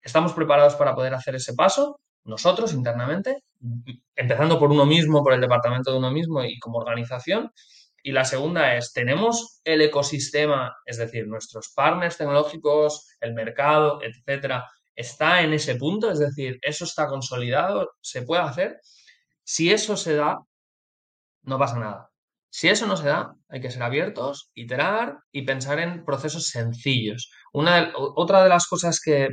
[0.01, 1.99] ¿Estamos preparados para poder hacer ese paso?
[2.26, 3.43] Nosotros internamente,
[4.15, 7.51] empezando por uno mismo, por el departamento de uno mismo y como organización,
[8.06, 14.64] y la segunda es, ¿tenemos el ecosistema, es decir, nuestros partners tecnológicos, el mercado, etcétera,
[14.95, 16.12] está en ese punto?
[16.12, 17.93] Es decir, ¿eso está consolidado?
[18.01, 18.80] ¿Se puede hacer?
[19.43, 20.38] Si eso se da,
[21.41, 22.12] no pasa nada.
[22.51, 27.32] Si eso no se da, hay que ser abiertos, iterar y pensar en procesos sencillos.
[27.53, 29.30] Una, otra de las cosas que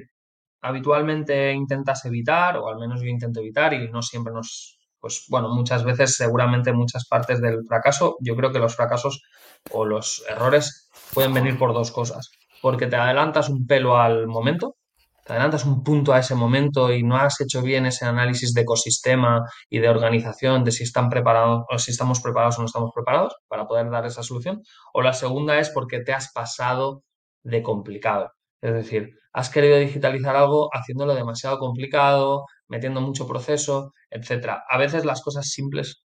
[0.62, 5.49] habitualmente intentas evitar, o al menos yo intento evitar y no siempre nos pues bueno,
[5.49, 9.25] muchas veces, seguramente muchas partes del fracaso, yo creo que los fracasos
[9.73, 12.31] o los errores pueden venir por dos cosas.
[12.63, 14.77] Porque te adelantas un pelo al momento,
[15.25, 18.61] te adelantas un punto a ese momento y no has hecho bien ese análisis de
[18.61, 22.93] ecosistema y de organización de si están preparados o si estamos preparados o no estamos
[22.95, 24.63] preparados para poder dar esa solución.
[24.95, 27.03] O la segunda es porque te has pasado
[27.43, 28.31] de complicado.
[28.61, 34.65] Es decir, has querido digitalizar algo haciéndolo demasiado complicado, metiendo mucho proceso, etcétera.
[34.69, 36.03] A veces las cosas simples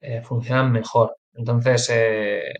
[0.00, 1.16] eh, funcionan mejor.
[1.34, 2.52] Entonces, eh,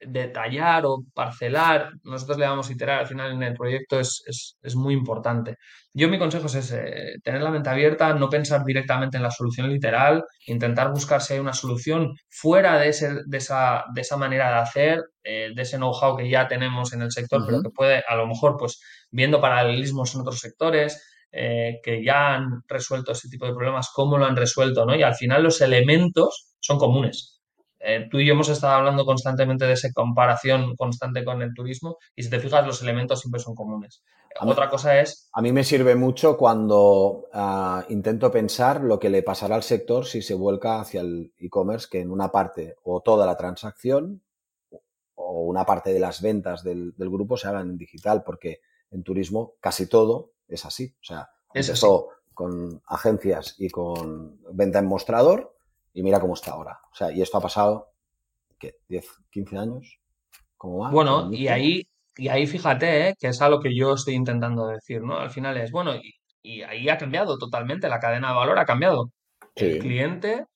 [0.00, 4.94] detallar o parcelar, nosotros le vamos a iterar al final en el proyecto es, muy
[4.94, 5.56] importante.
[5.94, 6.74] Yo mi consejo es
[7.22, 11.40] tener la mente abierta, no pensar directamente en la solución literal, intentar buscar si hay
[11.40, 15.76] una solución fuera de, ese, de, esa, de esa manera de hacer, eh, de ese
[15.76, 19.40] know-how que ya tenemos en el sector, pero que puede a lo mejor, pues viendo
[19.40, 21.00] paralelismos en otros sectores,
[21.32, 24.94] eh, que ya han resuelto ese tipo de problemas, cómo lo han resuelto, ¿no?
[24.94, 27.40] Y al final los elementos son comunes.
[27.84, 31.96] Eh, tú y yo hemos estado hablando constantemente de esa comparación constante con el turismo
[32.14, 34.04] y si te fijas los elementos siempre son comunes.
[34.40, 35.28] Otra cosa es...
[35.32, 40.06] A mí me sirve mucho cuando uh, intento pensar lo que le pasará al sector
[40.06, 44.22] si se vuelca hacia el e-commerce, que en una parte o toda la transacción
[45.14, 48.60] o una parte de las ventas del, del, grupo se hagan en digital, porque
[48.90, 50.94] en turismo casi todo es así.
[51.00, 55.54] O sea, es empezó con agencias y con venta en mostrador
[55.92, 56.80] y mira cómo está ahora.
[56.90, 57.92] O sea, y esto ha pasado,
[58.58, 58.76] ¿qué?
[58.88, 60.00] ¿10, 15 años?
[60.56, 60.90] ¿Cómo va?
[60.90, 61.86] Bueno, y ahí,
[62.16, 63.14] y ahí fíjate, ¿eh?
[63.18, 65.18] que es a lo que yo estoy intentando decir, ¿no?
[65.18, 68.64] Al final es, bueno, y, y ahí ha cambiado totalmente, la cadena de valor ha
[68.64, 69.10] cambiado.
[69.54, 70.46] El cliente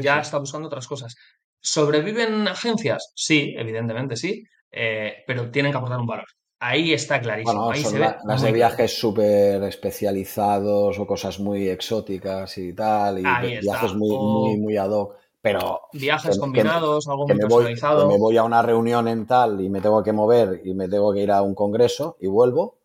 [0.00, 1.16] ya está buscando otras cosas.
[1.60, 3.12] ¿Sobreviven agencias?
[3.14, 6.26] Sí, evidentemente sí, eh, pero tienen que aportar un valor.
[6.68, 7.70] Ahí está clarísimo.
[7.70, 13.22] Ahí son las de viajes súper especializados o cosas muy exóticas y tal, y
[13.60, 15.14] viajes muy, muy, muy ad hoc.
[15.40, 18.08] Pero viajes combinados, algo muy personalizado.
[18.08, 21.12] me voy a una reunión en tal y me tengo que mover y me tengo
[21.14, 22.78] que ir a un congreso y vuelvo.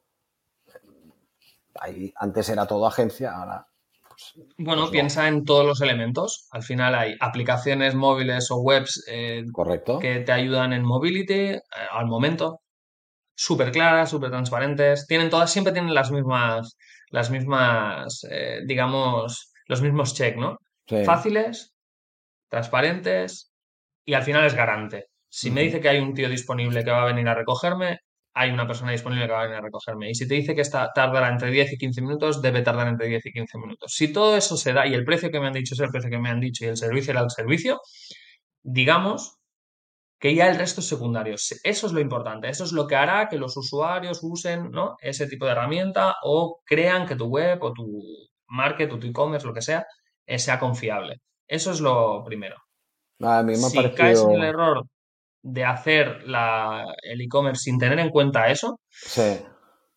[1.80, 3.66] Ahí, antes era todo agencia, ahora
[4.08, 6.48] pues, bueno, pues piensa en todos los elementos.
[6.52, 9.44] Al final hay aplicaciones móviles o webs eh,
[10.00, 11.62] que te ayudan en mobility eh,
[11.92, 12.61] al momento
[13.42, 15.08] súper claras, súper transparentes.
[15.08, 16.78] Tienen todas, siempre tienen las mismas,
[17.10, 20.58] las mismas, eh, digamos, los mismos check, ¿no?
[21.06, 21.74] Fáciles,
[22.50, 23.52] transparentes
[24.06, 25.06] y al final es garante.
[25.30, 28.00] Si me dice que hay un tío disponible que va a venir a recogerme,
[28.34, 30.10] hay una persona disponible que va a venir a recogerme.
[30.10, 33.08] Y si te dice que está, tardará entre 10 y 15 minutos, debe tardar entre
[33.08, 33.94] 10 y 15 minutos.
[33.96, 36.10] Si todo eso se da y el precio que me han dicho es el precio
[36.10, 37.80] que me han dicho y el servicio era el servicio,
[38.62, 39.41] digamos
[40.22, 41.34] que ya el resto es secundario.
[41.34, 44.96] Eso es lo importante, eso es lo que hará que los usuarios usen ¿no?
[45.02, 48.00] ese tipo de herramienta o crean que tu web o tu
[48.48, 49.84] market o tu e-commerce, lo que sea,
[50.28, 51.22] eh, sea confiable.
[51.48, 52.56] Eso es lo primero.
[53.20, 54.86] A mí me si caes en el error
[55.42, 58.80] de hacer el e-commerce sin tener en cuenta eso,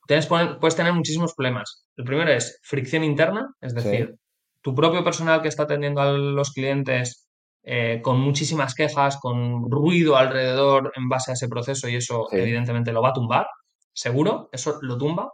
[0.09, 1.85] puedes tener muchísimos problemas.
[1.97, 4.15] El primero es fricción interna, es decir,
[4.63, 7.24] tu propio personal que está atendiendo a los clientes
[7.65, 12.93] eh, con muchísimas quejas, con ruido alrededor en base a ese proceso y eso evidentemente
[12.93, 13.47] lo va a tumbar,
[13.93, 15.31] seguro, eso lo tumba.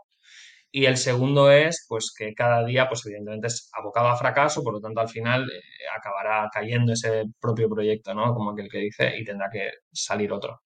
[0.72, 4.74] Y el segundo es, pues, que cada día, pues, evidentemente es abocado a fracaso, por
[4.74, 5.60] lo tanto, al final eh,
[5.96, 8.32] acabará cayendo ese propio proyecto, ¿no?
[8.32, 10.60] Como aquel que dice, y tendrá que salir otro.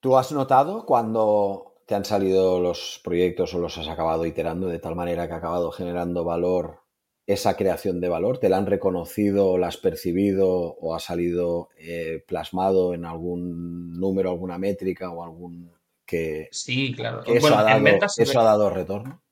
[0.00, 4.80] ¿Tú has notado cuando te han salido los proyectos o los has acabado iterando de
[4.80, 6.79] tal manera que ha acabado generando valor
[7.32, 8.38] esa creación de valor?
[8.38, 14.30] ¿Te la han reconocido, la has percibido o ha salido eh, plasmado en algún número,
[14.30, 15.70] alguna métrica o algún
[16.04, 17.22] que, sí, claro.
[17.24, 17.86] eso, ha, dado,
[18.18, 19.22] eso ha dado retorno?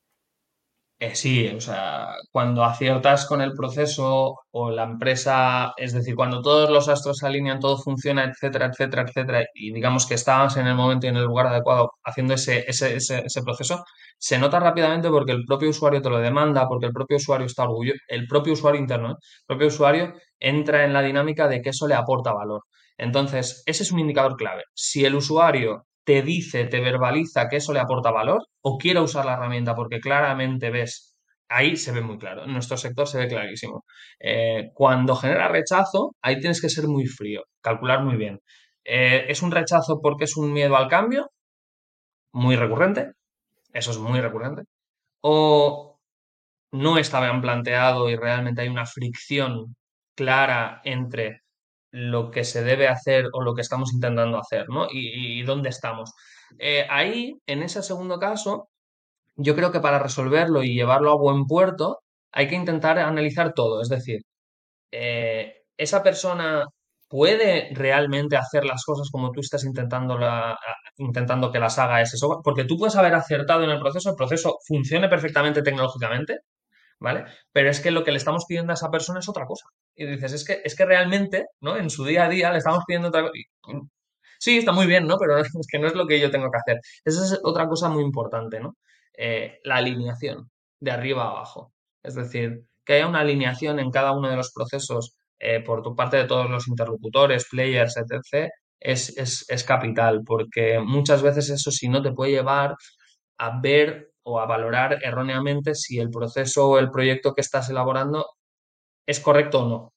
[1.00, 6.42] Eh, sí, o sea, cuando aciertas con el proceso o la empresa, es decir, cuando
[6.42, 10.66] todos los astros se alinean, todo funciona, etcétera, etcétera, etcétera, y digamos que estabas en
[10.66, 13.84] el momento y en el lugar adecuado haciendo ese, ese, ese, proceso,
[14.18, 17.62] se nota rápidamente porque el propio usuario te lo demanda, porque el propio usuario está
[17.62, 19.14] orgulloso, el propio usuario interno, ¿eh?
[19.20, 22.62] el propio usuario entra en la dinámica de que eso le aporta valor.
[22.96, 24.64] Entonces, ese es un indicador clave.
[24.74, 29.26] Si el usuario te dice, te verbaliza que eso le aporta valor o quiere usar
[29.26, 31.14] la herramienta porque claramente ves,
[31.50, 33.84] ahí se ve muy claro, en nuestro sector se ve clarísimo.
[34.18, 38.40] Eh, cuando genera rechazo, ahí tienes que ser muy frío, calcular muy bien.
[38.84, 41.30] Eh, ¿Es un rechazo porque es un miedo al cambio?
[42.32, 43.12] Muy recurrente,
[43.74, 44.62] eso es muy recurrente.
[45.20, 45.98] O
[46.72, 49.76] no está bien planteado y realmente hay una fricción
[50.16, 51.42] clara entre
[51.90, 54.88] lo que se debe hacer o lo que estamos intentando hacer, ¿no?
[54.90, 56.12] Y, dónde estamos.
[56.58, 58.68] Eh, ahí, en ese segundo caso,
[59.36, 62.00] yo creo que para resolverlo y llevarlo a buen puerto,
[62.32, 63.82] hay que intentar analizar todo.
[63.82, 64.20] Es decir,
[64.92, 66.66] eh, esa persona
[67.08, 70.18] puede realmente hacer las cosas como tú estás intentando,
[70.98, 74.16] intentando que las haga ese software, porque tú puedes haber acertado en el proceso, el
[74.16, 76.40] proceso funcione perfectamente tecnológicamente,
[77.00, 77.24] ¿vale?
[77.52, 79.66] Pero es que lo que le estamos pidiendo a esa persona es otra cosa.
[79.98, 81.76] Y dices, es que, es que realmente, ¿no?
[81.76, 83.32] En su día a día le estamos pidiendo otra cosa.
[84.38, 85.18] Sí, está muy bien, ¿no?
[85.18, 86.80] Pero es que no es lo que yo tengo que hacer.
[87.04, 88.76] Esa es otra cosa muy importante, ¿no?
[89.16, 91.72] Eh, la alineación de arriba a abajo.
[92.02, 95.96] Es decir, que haya una alineación en cada uno de los procesos eh, por tu
[95.96, 98.48] parte de todos los interlocutores, players, etc.,
[98.80, 102.76] es, es, es capital, porque muchas veces eso sí no te puede llevar
[103.38, 108.26] a ver o a valorar erróneamente si el proceso o el proyecto que estás elaborando
[109.08, 109.92] es correcto o no.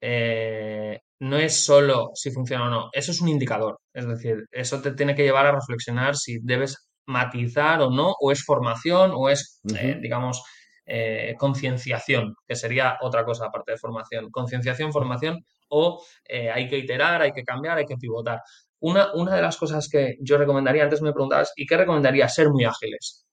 [0.00, 3.78] Eh, no es solo si funciona o no, eso es un indicador.
[3.94, 8.30] Es decir, eso te tiene que llevar a reflexionar si debes matizar o no, o
[8.32, 10.42] es formación, o es, eh, digamos,
[10.84, 14.30] eh, concienciación, que sería otra cosa aparte de formación.
[14.30, 18.42] Concienciación, formación, o hay que iterar, hay que cambiar, hay que pivotar.
[18.80, 22.28] Una, una de las cosas que yo recomendaría, antes me preguntabas, ¿y qué recomendaría?
[22.28, 23.24] Ser muy ágiles.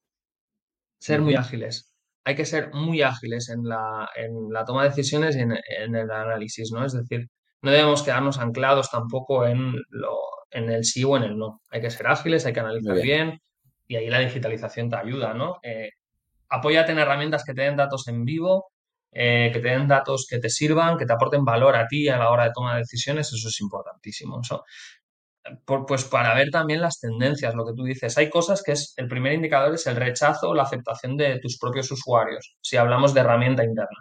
[0.98, 1.93] Ser muy ágiles
[2.24, 5.52] hay que ser muy ágiles en la, en la toma de decisiones y en,
[5.94, 6.84] el análisis, ¿no?
[6.84, 7.28] Es decir,
[7.62, 10.16] no debemos quedarnos anclados tampoco en, lo,
[10.50, 11.60] en el sí o en el no.
[11.70, 13.40] Hay que ser ágiles, hay que analizar bien.
[13.86, 15.58] y ahí la digitalización te ayuda, ¿no?
[15.62, 15.90] Eh,
[16.48, 18.70] apóyate en herramientas que te den datos en vivo,
[19.12, 22.18] eh, que te den datos que te sirvan, que te aporten valor a ti a
[22.18, 24.40] la hora de toma de decisiones, eso es importantísimo.
[24.40, 24.64] Eso
[25.66, 28.16] pues para ver también las tendencias, lo que tú dices.
[28.18, 31.58] Hay cosas que es, el primer indicador es el rechazo o la aceptación de tus
[31.58, 33.98] propios usuarios, si hablamos de herramienta interna.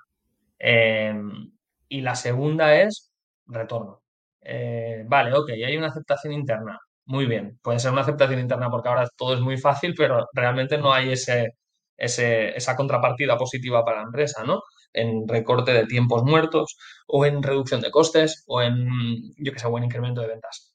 [0.59, 1.51] Em,
[1.89, 3.11] y la segunda es
[3.47, 4.01] retorno.
[4.41, 6.79] Eh, vale, ok, hay una aceptación interna.
[7.05, 10.77] Muy bien, puede ser una aceptación interna porque ahora todo es muy fácil, pero realmente
[10.77, 11.51] no hay ese,
[11.97, 14.61] ese, esa contrapartida positiva para la empresa, ¿no?
[14.93, 16.77] En recorte de tiempos muertos
[17.07, 18.87] o en reducción de costes o en,
[19.37, 20.72] yo que sé, buen incremento de ventas.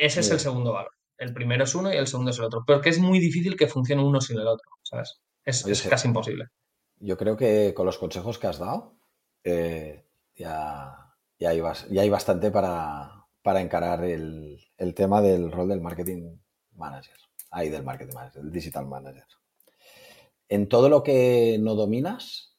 [0.00, 0.92] Ese es el segundo valor.
[1.18, 2.64] El primero es uno y el segundo es el otro.
[2.66, 5.20] Porque es muy difícil que funcione uno sin el otro, ¿sabes?
[5.44, 6.46] Es, casi imposible.
[6.96, 8.96] Yo creo que con los consejos que has dado,
[9.44, 15.82] eh, ya, ya, hay, ya, hay, bastante para, encarar el, el, tema del rol del
[15.82, 16.38] marketing
[16.72, 17.16] manager.
[17.50, 19.26] Ahí del marketing manager, del digital manager.
[20.48, 22.49] En todo lo que no dominas,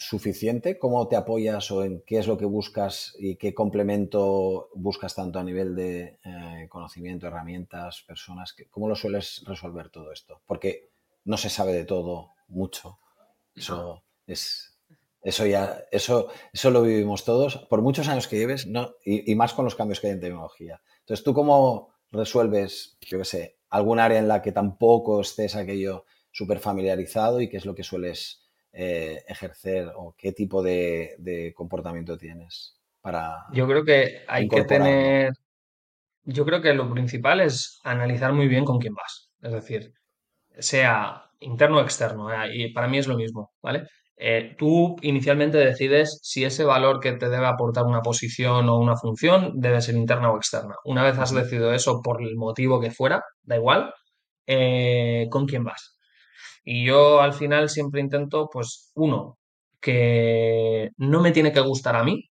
[0.00, 0.78] suficiente?
[0.78, 5.38] ¿Cómo te apoyas o en qué es lo que buscas y qué complemento buscas tanto
[5.38, 8.56] a nivel de eh, conocimiento, herramientas, personas?
[8.70, 10.40] ¿Cómo lo sueles resolver todo esto?
[10.46, 10.88] Porque
[11.24, 12.98] no se sabe de todo mucho.
[13.54, 14.78] Eso es.
[15.22, 19.52] Eso ya, eso, eso lo vivimos todos, por muchos años que lleves, no, y, más
[19.52, 20.80] con los cambios que hay en tecnología.
[21.00, 26.06] Entonces, ¿tú cómo resuelves, yo qué sé, algún área en la que tampoco estés aquello
[26.32, 32.16] súper familiarizado y qué es lo que sueles eh, ejercer o qué tipo de, comportamiento
[32.16, 33.46] tienes para...
[33.52, 35.32] Yo creo que hay que tener...
[36.22, 39.32] Yo creo que lo principal es analizar muy bien con quién vas.
[39.42, 39.92] Es decir,
[40.58, 43.84] sea interno o externo, eh, y para mí es lo mismo, ¿vale?
[44.16, 48.96] Eh, tú inicialmente decides si ese valor que te debe aportar una posición o una
[48.96, 50.76] función debe ser interna o externa.
[50.84, 53.94] Una vez has decidido eso por el motivo que fuera, da igual,
[55.30, 55.96] ¿con quién vas?
[56.64, 59.38] Y yo al final siempre intento, pues, uno,
[59.80, 62.24] que no me tiene que gustar a mí.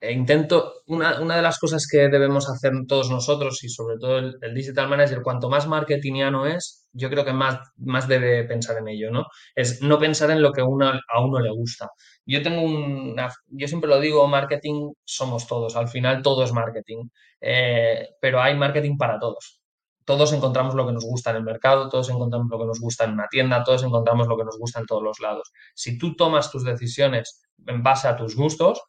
[0.00, 4.18] E intento, una, una, de las cosas que debemos hacer todos nosotros y sobre todo
[4.18, 8.88] el, digital manager, cuanto más marketingiano es, yo creo que más, más debe pensar en
[8.88, 9.26] ello, ¿no?
[9.54, 11.88] Es no pensar en lo que uno, a uno le gusta.
[12.26, 17.08] Yo tengo una, yo siempre lo digo, marketing somos todos, al final todo es marketing,
[17.40, 19.61] eh, pero hay marketing para todos
[20.04, 23.04] todos encontramos lo que nos gusta en el mercado, todos encontramos lo que nos gusta
[23.04, 25.52] en una tienda, todos encontramos lo que nos gusta en todos los lados.
[25.74, 28.82] Si tú tomas tus decisiones en base a tus gustos,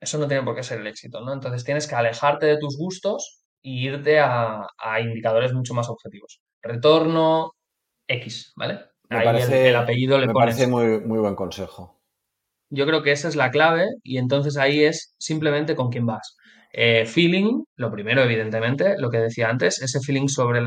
[0.00, 1.32] eso no tiene por qué ser el éxito, ¿no?
[1.32, 4.66] Entonces tienes que alejarte de tus gustos e irte a,
[5.00, 6.40] indicadores mucho más objetivos.
[6.60, 7.52] Retorno
[8.08, 8.80] X, ¿vale?
[9.08, 12.00] Me parece, el, apellido le me parece muy, muy buen consejo.
[12.70, 16.36] Yo creo que esa es la clave y entonces ahí es simplemente con quién vas.
[16.74, 20.60] Eh, feeling, lo primero, evidentemente, lo que decía antes, ese feeling sobre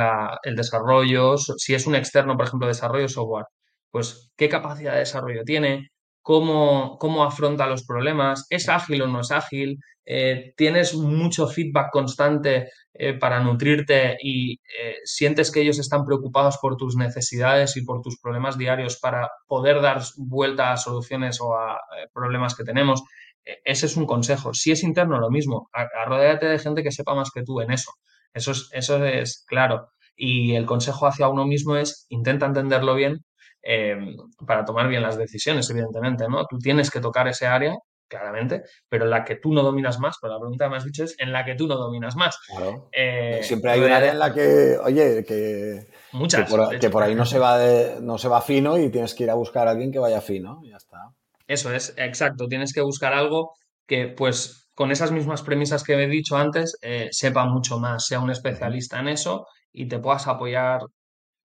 [0.44, 3.46] el desarrollo, si es un externo, por ejemplo, desarrollo software,
[3.90, 5.90] pues qué capacidad de desarrollo tiene,
[6.22, 11.90] cómo, cómo afronta los problemas, es ágil o no es ágil, eh, tienes mucho feedback
[11.92, 14.60] constante eh, para nutrirte y
[15.04, 19.82] sientes que ellos están preocupados por tus necesidades y por tus problemas diarios para poder
[19.82, 21.80] dar vuelta a soluciones o a
[22.14, 23.04] problemas que tenemos.
[23.46, 24.54] E, ese es un consejo.
[24.54, 25.70] Si es interno, lo mismo.
[25.72, 27.92] Arrodéate de gente que sepa más que tú en eso.
[28.34, 29.90] Eso es, eso es claro.
[30.16, 33.26] Y el consejo hacia uno mismo es intenta entenderlo bien
[33.62, 34.16] em,
[34.46, 36.46] para tomar bien las decisiones, evidentemente, ¿no?
[36.46, 37.76] Tú tienes que tocar ese área,
[38.08, 40.86] claramente, pero en la que tú no dominas más, pero la pregunta que me has
[40.86, 42.38] dicho es en la que tú no dominas más.
[42.48, 42.90] Claro.
[42.92, 47.26] Eh, Siempre hay un área en la que, oye, que, muchas, que, por, ahí no
[47.26, 47.60] se, va
[48.02, 50.62] no se va fino y tienes que ir a buscar a alguien que vaya fino,
[50.64, 51.14] ya está.
[51.48, 52.48] Eso es, exacto.
[52.48, 53.54] Tienes que buscar algo
[53.88, 58.20] que, pues, con esas mismas premisas que he dicho antes, eh, sepa mucho más, sea
[58.20, 60.82] un especialista en eso y te puedas apoyar,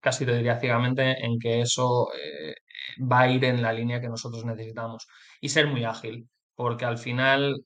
[0.00, 2.54] casi te diría ciegamente, en que eso eh,
[3.10, 5.06] va a ir en la línea que nosotros necesitamos.
[5.40, 7.56] Y ser muy ágil, porque al final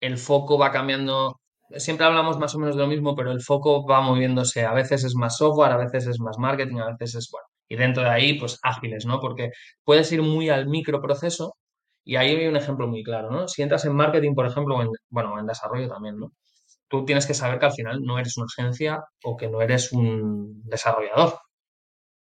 [0.00, 1.40] el foco va cambiando.
[1.76, 4.64] Siempre hablamos más o menos de lo mismo, pero el foco va moviéndose.
[4.64, 7.76] A veces es más software, a veces es más marketing, a veces es, bueno, y
[7.76, 9.20] dentro de ahí, pues ágiles, ¿no?
[9.20, 9.50] Porque
[9.84, 11.54] puedes ir muy al microproceso
[12.04, 13.48] y ahí hay un ejemplo muy claro, ¿no?
[13.48, 16.32] Si entras en marketing, por ejemplo, en, bueno, en desarrollo también, ¿no?
[16.88, 19.92] Tú tienes que saber que al final no eres una agencia o que no eres
[19.92, 21.38] un desarrollador.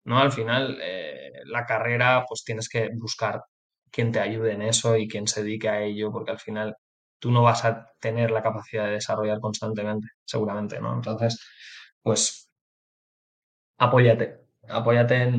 [0.05, 0.19] ¿no?
[0.19, 3.43] Al final, eh, la carrera, pues tienes que buscar
[3.91, 6.75] quien te ayude en eso y quien se dedique a ello, porque al final
[7.19, 10.93] tú no vas a tener la capacidad de desarrollar constantemente, seguramente, ¿no?
[10.95, 11.39] Entonces,
[12.01, 12.49] pues
[13.77, 14.39] apóyate,
[14.69, 15.31] apóyate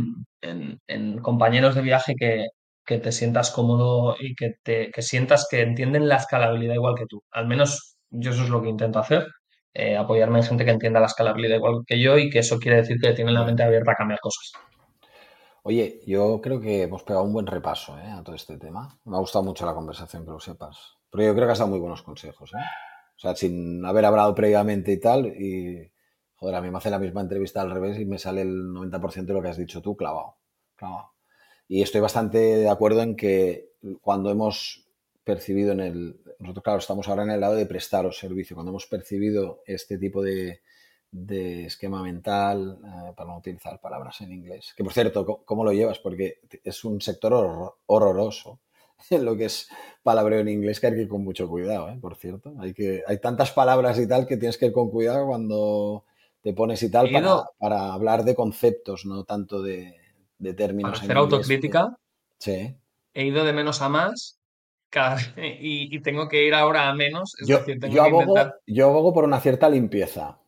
[0.42, 2.46] en, compañeros de viaje que,
[2.84, 7.22] te sientas cómodo y que, te, que sientas que entienden la escalabilidad igual que tú.
[7.30, 9.26] Al menos yo eso es lo que intento hacer,
[9.72, 12.78] eh, apoyarme en gente que entienda la escalabilidad igual que yo y que eso quiere
[12.78, 14.52] decir que tienen la mente abierta a cambiar cosas.
[15.62, 18.10] Oye, yo creo que hemos pegado un buen repaso ¿eh?
[18.10, 18.98] a todo este tema.
[19.04, 20.98] Me ha gustado mucho la conversación, que lo sepas.
[21.10, 22.52] Pero yo creo que has dado muy buenos consejos.
[22.52, 22.58] ¿eh?
[23.16, 25.90] O sea, sin haber hablado previamente y tal, y
[26.34, 29.24] joder, a mí me hace la misma entrevista al revés y me sale el 90%
[29.24, 30.36] de lo que has dicho tú clavado.
[30.76, 31.13] clavado.
[31.68, 34.86] Y estoy bastante de acuerdo en que cuando hemos
[35.24, 36.20] percibido en el...
[36.38, 38.54] Nosotros, claro, estamos ahora en el lado de prestaros servicio.
[38.54, 40.60] Cuando hemos percibido este tipo de,
[41.14, 44.74] de esquema mental, eh, para no utilizar palabras en inglés.
[44.76, 46.00] Que por cierto, ¿cómo lo llevas?
[46.00, 48.58] Porque es un sector horroroso
[49.10, 49.68] en lo que es
[50.02, 51.98] palabreo en inglés que hay que ir con mucho cuidado, ¿eh?
[52.00, 52.52] por cierto.
[52.58, 56.04] Hay, que, hay tantas palabras y tal que tienes que ir con cuidado cuando
[56.42, 59.94] te pones y tal para, para, hablar de conceptos, no tanto de,
[60.44, 60.92] de términos.
[60.92, 61.96] Para hacer autocrítica,
[62.38, 62.76] sí.
[63.14, 64.38] he ido de menos a más
[65.36, 67.34] y, y, tengo que ir ahora a menos.
[67.46, 68.34] yo, yo, abogo,
[68.66, 70.38] yo abogo por una cierta limpieza.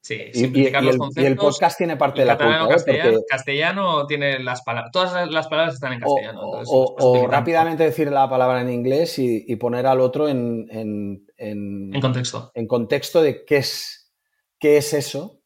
[0.00, 1.24] Sí, simplificar y, los el, conceptos.
[1.24, 2.64] y el podcast tiene parte de la culpa.
[2.64, 2.68] ¿eh?
[2.68, 4.92] Castellano, castellano, tiene las palabras.
[4.92, 6.40] Todas las palabras están en castellano.
[6.42, 12.52] O, rápidamente decir la palabra en inglés y, poner al otro en, en, en, contexto.
[12.54, 14.14] En contexto de qué es,
[14.58, 15.42] qué es eso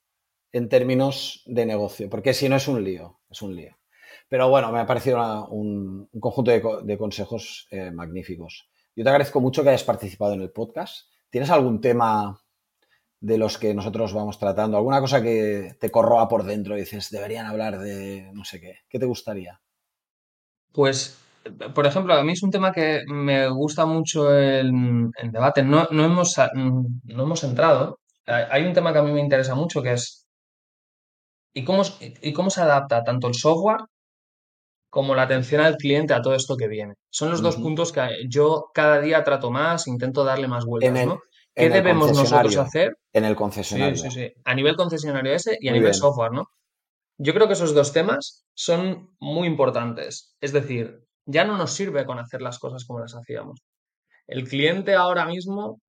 [0.52, 2.08] en términos de negocio.
[2.08, 3.76] Porque si no es un lío, es un lío.
[4.28, 8.68] Pero bueno, me ha parecido un, conjunto de, consejos eh, magníficos.
[8.94, 11.08] Yo te agradezco mucho que hayas participado en el podcast.
[11.30, 12.40] ¿Tienes algún tema
[13.20, 14.76] de los que nosotros vamos tratando?
[14.76, 18.80] ¿Alguna cosa que te corroa por dentro y dices, deberían hablar de no sé qué?
[18.88, 19.60] ¿Qué te gustaría?
[20.72, 21.18] Pues,
[21.74, 25.62] por ejemplo, a mí es un tema que me gusta mucho en, debate.
[25.62, 27.98] No, hemos, no hemos entrado.
[28.26, 30.21] Hay un tema que a mí me interesa mucho que es
[31.54, 33.80] ¿y cómo, y cómo se adapta tanto el software
[34.92, 36.96] como la atención al cliente a todo esto que viene.
[37.08, 41.18] Son los dos puntos que yo cada día trato más, intento darle más vueltas, ¿no?
[41.54, 42.98] ¿Qué debemos nosotros hacer?
[43.14, 43.96] En el concesionario.
[43.96, 44.32] Sí, sí, sí.
[44.44, 46.44] A nivel concesionario ese y a nivel software, ¿no?
[47.16, 50.36] Yo creo que esos dos temas son muy importantes.
[50.42, 53.60] Es decir, ya no nos sirve con hacer las cosas como las hacíamos.
[54.26, 55.80] El cliente ahora mismo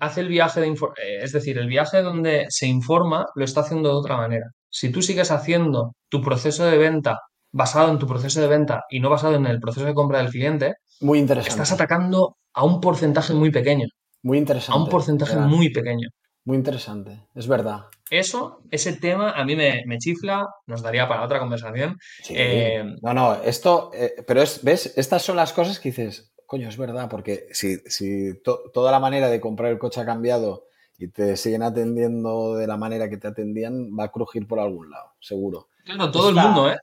[0.00, 3.88] hace el viaje de eh, es decir, el viaje donde se informa lo está haciendo
[3.88, 4.46] de otra manera.
[4.70, 7.18] Si tú sigues haciendo tu proceso de venta
[7.52, 10.30] basado en tu proceso de venta y no basado en el proceso de compra del
[10.30, 11.50] cliente, muy interesante.
[11.50, 13.86] estás atacando a un porcentaje muy pequeño.
[14.22, 14.78] Muy interesante.
[14.78, 16.08] A un porcentaje muy pequeño.
[16.44, 17.86] Muy interesante, es verdad.
[18.08, 21.96] Eso, ese tema a mí me, chifla, nos daría para otra conversación.
[22.28, 24.96] Eh, no, no, esto, eh, pero es, ¿ves?
[24.96, 29.28] Estas son las cosas que dices, coño, es verdad, porque si, si toda la manera
[29.28, 30.68] de comprar el coche ha cambiado
[30.98, 34.90] y te siguen atendiendo de la manera que te atendían, va a crujir por algún
[34.90, 35.68] lado, seguro.
[35.84, 36.78] Claro, todo el mundo, ¿eh?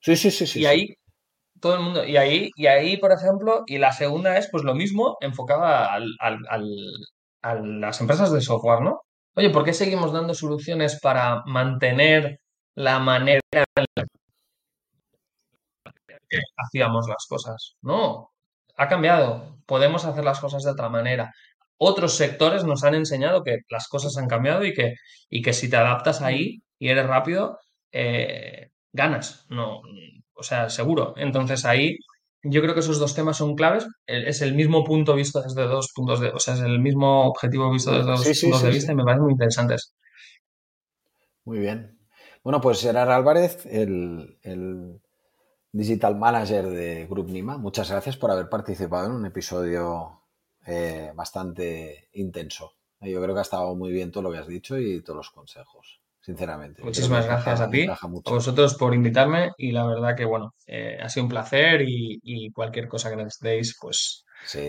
[0.00, 0.60] Sí, sí, sí, sí.
[0.60, 0.94] Y ahí,
[1.60, 2.04] todo el mundo.
[2.04, 6.06] Y ahí, y ahí, por ejemplo, y la segunda es pues lo mismo enfocada al,
[7.42, 9.02] a las empresas de software, ¿no?
[9.34, 12.40] Oye, ¿por qué seguimos dando soluciones para mantener
[12.74, 14.04] la manera en la
[16.28, 17.76] que hacíamos las cosas?
[17.82, 18.32] No,
[18.78, 19.58] ha cambiado.
[19.66, 21.34] Podemos hacer las cosas de otra manera.
[21.76, 24.94] Otros sectores nos han enseñado que las cosas han cambiado y que,
[25.28, 27.58] y que si te adaptas ahí y eres rápido,
[27.92, 29.46] eh, ganas.
[29.50, 29.82] No,
[30.34, 31.14] o sea, seguro.
[31.16, 31.98] Entonces ahí
[32.42, 33.86] yo creo que esos dos temas son claves.
[34.06, 37.70] Es el mismo punto visto desde dos puntos de, o sea, es el mismo objetivo
[37.70, 39.92] visto desde dos puntos de vista y me parecen muy interesantes.
[41.44, 41.98] Muy bien.
[42.44, 44.38] Bueno, pues Gerard Álvarez, el,
[45.72, 50.22] Digital Manager de Group Nima, muchas gracias por haber participado en un episodio
[50.66, 52.72] eh, bastante intenso.
[53.00, 55.30] Yo creo que ha estado muy bien todo lo que has dicho y todos los
[55.30, 56.82] consejos sinceramente.
[56.82, 61.08] Muchísimas gracias a ti, a vosotros por invitarme y la verdad que, bueno, eh, ha
[61.08, 64.26] sido un placer y, cualquier cosa que necesitéis, pues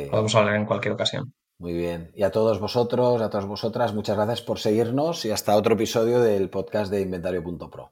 [0.09, 1.33] podemos hablar en cualquier ocasión.
[1.57, 2.11] Muy bien.
[2.15, 6.21] Y a todos vosotros, a todas vosotras, muchas gracias por seguirnos y hasta otro episodio
[6.21, 7.91] del podcast de Inventario.pro.